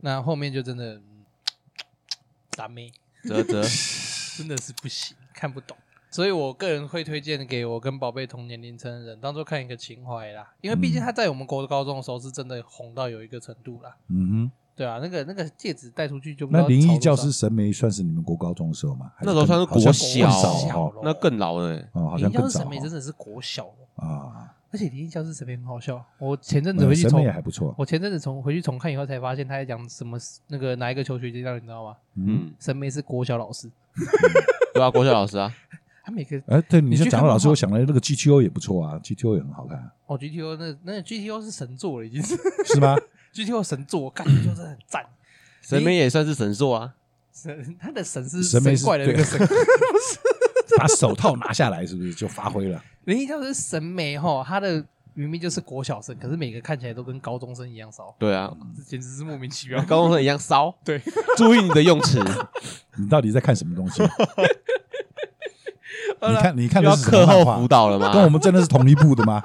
[0.00, 1.00] 那后面就真的
[2.56, 2.92] 打没
[3.22, 3.62] 啧啧，
[4.36, 5.76] 真的是不行，看不懂。
[6.10, 10.52] 所以我个人会推荐给我跟宝贝同年龄层的人，当做看一个情怀啦。
[10.60, 13.96] 因为毕竟他在我们国高中的时候是真的红到有一个程度啦。
[14.08, 14.50] 嗯哼。
[14.82, 19.12] 对啊，那个那个戒指戴出去就那灵异教师神眉算是你们国高中的时候吗？
[19.20, 21.76] 那时候算是国小，那更老了。
[21.92, 22.32] 哦，好像更早。
[22.32, 24.52] 灵异教师神眉真的是国小啊！
[24.72, 26.04] 而且灵异教师神眉很好笑。
[26.18, 27.72] 我前阵子回去重，也还不错。
[27.78, 30.18] 我前阵子从回去重看以后才发现他在讲什么
[30.48, 31.96] 那个哪一个求学阶段，你知道吗？
[32.16, 33.70] 嗯，神眉是国小老师。
[34.74, 35.54] 对啊，国小老师啊。
[36.04, 39.88] 他每个哎，对，你就讲到老师，我想了那个 GTO 也不错啊，GTO 也很好看。
[40.06, 42.96] 哦，GTO 那那 GTO 是神作了，已经是是吗
[43.34, 45.04] ？GTO 神作，感觉就是很赞。
[45.62, 46.94] 神眉也算是神作啊，
[47.32, 49.38] 神他的神是神怪的那个神，
[50.76, 52.82] 把手套拿下来是不是就发挥了？
[53.04, 58.14] 人家就是神眉哈，他的明明就是国小生，可是每个看起来都跟高中生一样骚。
[58.18, 60.74] 对啊，这简直是莫名其妙，高中生一样骚。
[60.84, 61.00] 对，
[61.36, 62.20] 注意你的用词，
[62.96, 64.02] 你到底在看什么东西？
[66.20, 68.12] 你看，你看，是课后辅导了吗？
[68.12, 69.42] 跟我们真的是同一部的吗？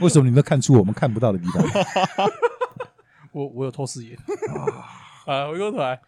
[0.00, 1.62] 为什么你都看出我们看不到的地方？
[3.32, 5.00] 我我有透视眼啊。
[5.26, 6.00] 啊，回过头来，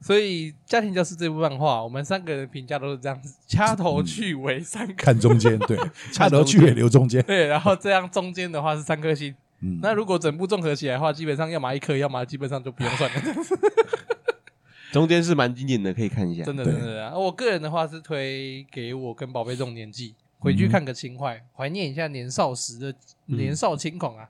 [0.00, 5.78] 所以《家庭教师》这部漫画，我们三个人评价都是这样子，掐头去尾三个，看中间，对，
[6.12, 9.34] 掐头去尾留中间，对，然后这样中间的话是三颗星。
[9.60, 13.22] 嗯，那如果整部综合起来的话，基本上要么一颗，要么基本上就不用算了。
[14.92, 16.42] 中间是蛮经典的，可以看一下。
[16.42, 17.16] 真的，真的啊！
[17.16, 22.94] 我个人的话是推给我跟宝贝这种年纪回去看个情怀，怀念一下年少时的
[23.26, 24.28] 年少轻狂啊。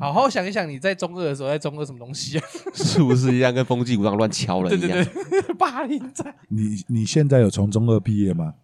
[0.00, 2.44] 好好想一想，你在中二的时候在中二什么东西啊？
[2.74, 4.90] 是不是一样跟风纪股长乱敲了一样？
[4.90, 6.34] 对对对，霸凌在。
[6.48, 8.54] 你你现在有从中二毕业吗？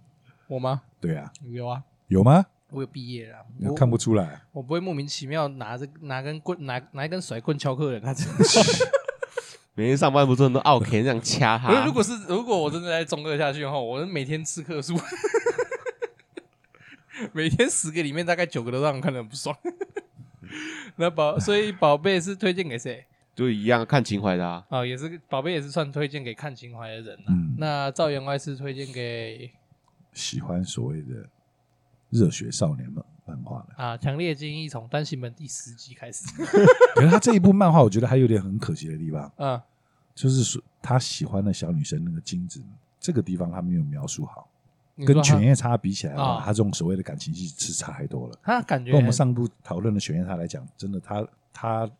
[0.49, 0.83] 我吗？
[1.01, 2.45] 对啊，有啊，有吗？
[2.71, 3.39] 我有毕业了。
[3.69, 8.45] 我看不出来，我不会莫名其妙拿着拿根棍拿拿一根甩棍敲客人，他真的
[9.75, 11.85] 每天上班不是很多奥 K 这样掐他？
[11.87, 14.99] 如果是如果我真的在中二下去的话，我每天吃客数，
[17.33, 19.57] 每天十个里面大概九个都让人看得很不爽。
[20.97, 23.05] 那宝，所以宝贝是推荐给谁？
[23.35, 24.63] 就一样看情怀的啊。
[24.69, 29.51] 哦，也是宝贝也是算推荐给看情怀的人、啊、嗯，那赵员外是推荐给
[30.13, 31.27] 喜欢所谓的
[32.11, 33.97] 热血少年们漫画的啊。
[33.97, 36.27] 强烈建议从单行本第十集开始。
[36.95, 39.33] 可是他这一部漫画，我觉得还有点很可惜的地方。
[39.39, 39.59] 嗯，
[40.15, 42.63] 就是说他喜欢的小女生那个金子，
[43.01, 44.47] 这个地方他没有描述好。
[45.07, 48.39] 跟犬夜叉比起来的话，他这种所谓的感情戏是差太多了。
[48.43, 51.91] 他感觉跟我们上部讨论的犬夜叉来讲，真的他他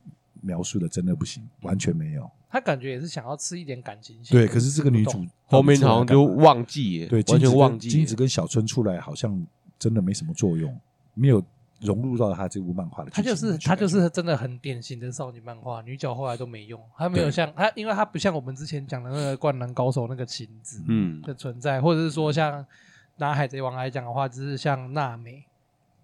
[0.41, 2.31] 描述的真的不行，完全没有。
[2.51, 4.33] 他感觉也是想要吃一点感情戏。
[4.33, 7.89] 对，可是这个女主后面好像就忘记，对，完全忘记。
[7.89, 9.47] 金子跟小春出来好像
[9.79, 10.79] 真的没什么作用，
[11.15, 11.43] 没有
[11.83, 13.11] 融入到他这部漫画的。
[13.11, 22.65] 他就是他就是真的很典型的少女漫画，女角后来都没用，他没有像他，因为他不像我们之前讲的那个灌篮高手那个情子嗯的存在，或者是说像。
[23.19, 25.45] 拿海贼王来讲的话，只是像娜美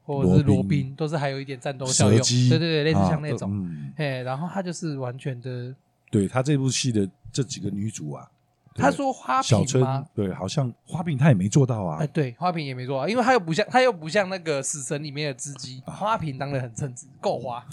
[0.04, 2.20] 或者是罗宾，都是还有一点战斗效用。
[2.20, 3.66] 对对对，类似像那种。
[3.96, 5.74] 哎，然后他就是完全的。
[6.10, 8.30] 对他这部戏的这几个女主啊，
[8.78, 11.98] 他说花瓶小春，对，好像花瓶他也没做到啊。
[12.00, 17.66] 哎，对，花瓶也没做到，因为他又不像他又不像那个死神里面的织姬，花瓶当的很称职，够花，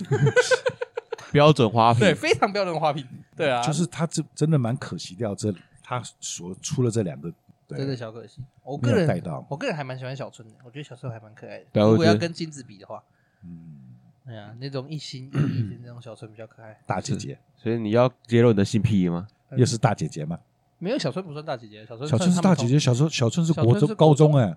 [1.32, 3.06] 标准花瓶，对，非常标准花瓶。
[3.36, 5.54] 对啊，就是他这真的蛮可惜掉这
[5.84, 7.32] 他所出了这两个。
[7.68, 11.66] 对真的小可惜，我个人我个人还蛮喜欢小春的，我觉得小春还蛮可爱的。
[11.74, 13.04] 对，如果要跟金子比的话，
[13.44, 13.96] 嗯，
[14.28, 16.80] 哎呀，那种一心一意的那种小春比较可爱。
[16.86, 19.28] 大姐姐，所以你要揭露你的性癖吗？
[19.58, 20.40] 又是大姐姐吗？
[20.86, 24.56] 没有，小春不算大姐姐，小春小春是大姐姐，小春小春是国中高中哎，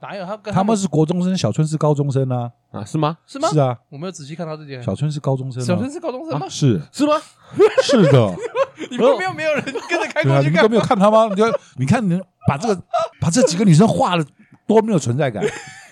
[0.00, 0.34] 哪有他？
[0.50, 2.50] 他们是国中生，小春是高中生啊？
[2.70, 3.18] 啊，是吗？
[3.26, 3.48] 是吗？
[3.52, 4.82] 是啊，我没有仔细看到这点。
[4.82, 6.46] 小春是高中生，小春是高中生吗？
[6.48, 7.12] 是是吗？
[7.84, 8.34] 是的。
[8.90, 10.52] 你们没有没有人跟着开过去看？
[10.52, 11.26] 你都没有看他吗？
[11.28, 11.44] 你就
[11.76, 12.18] 你看你。
[12.48, 12.82] 把这个
[13.20, 14.24] 把这几个女生画的
[14.66, 15.44] 多没有存在感，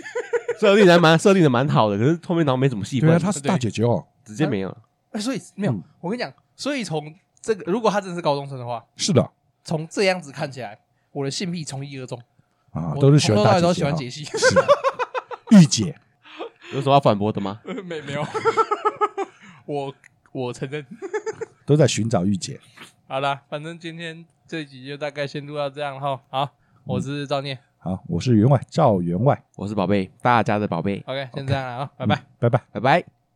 [0.59, 3.11] 设定还蛮设定的蛮好的，可是后面然后没怎么戏份。
[3.11, 4.79] 对啊，她是大姐姐哦，直接没有了。
[5.13, 5.79] 哎，所以没有。
[6.01, 9.31] 我跟你讲，所以从这个，如果她真的是高中生的话，是的。
[9.67, 10.79] 从这样子看起来，
[11.13, 12.19] 我的性癖从一而终
[12.71, 14.25] 啊，都是喜欢大姐姐，都喜欢杰西。
[15.51, 15.95] 御姐
[16.73, 17.61] 有什么要反驳的吗？
[17.85, 18.25] 没没有，
[19.67, 19.95] 我
[20.33, 20.87] 我承认，
[21.67, 22.61] 都在寻找御姐。
[23.09, 26.21] 好啦，反正今天这一集就大概先录到这样哈。
[26.29, 26.49] 好，
[26.85, 31.03] 我是赵念，好，我是员外赵员外，我是宝贝，大家的宝贝。
[31.07, 33.16] OK，先这样了啊，拜拜，拜拜，拜拜。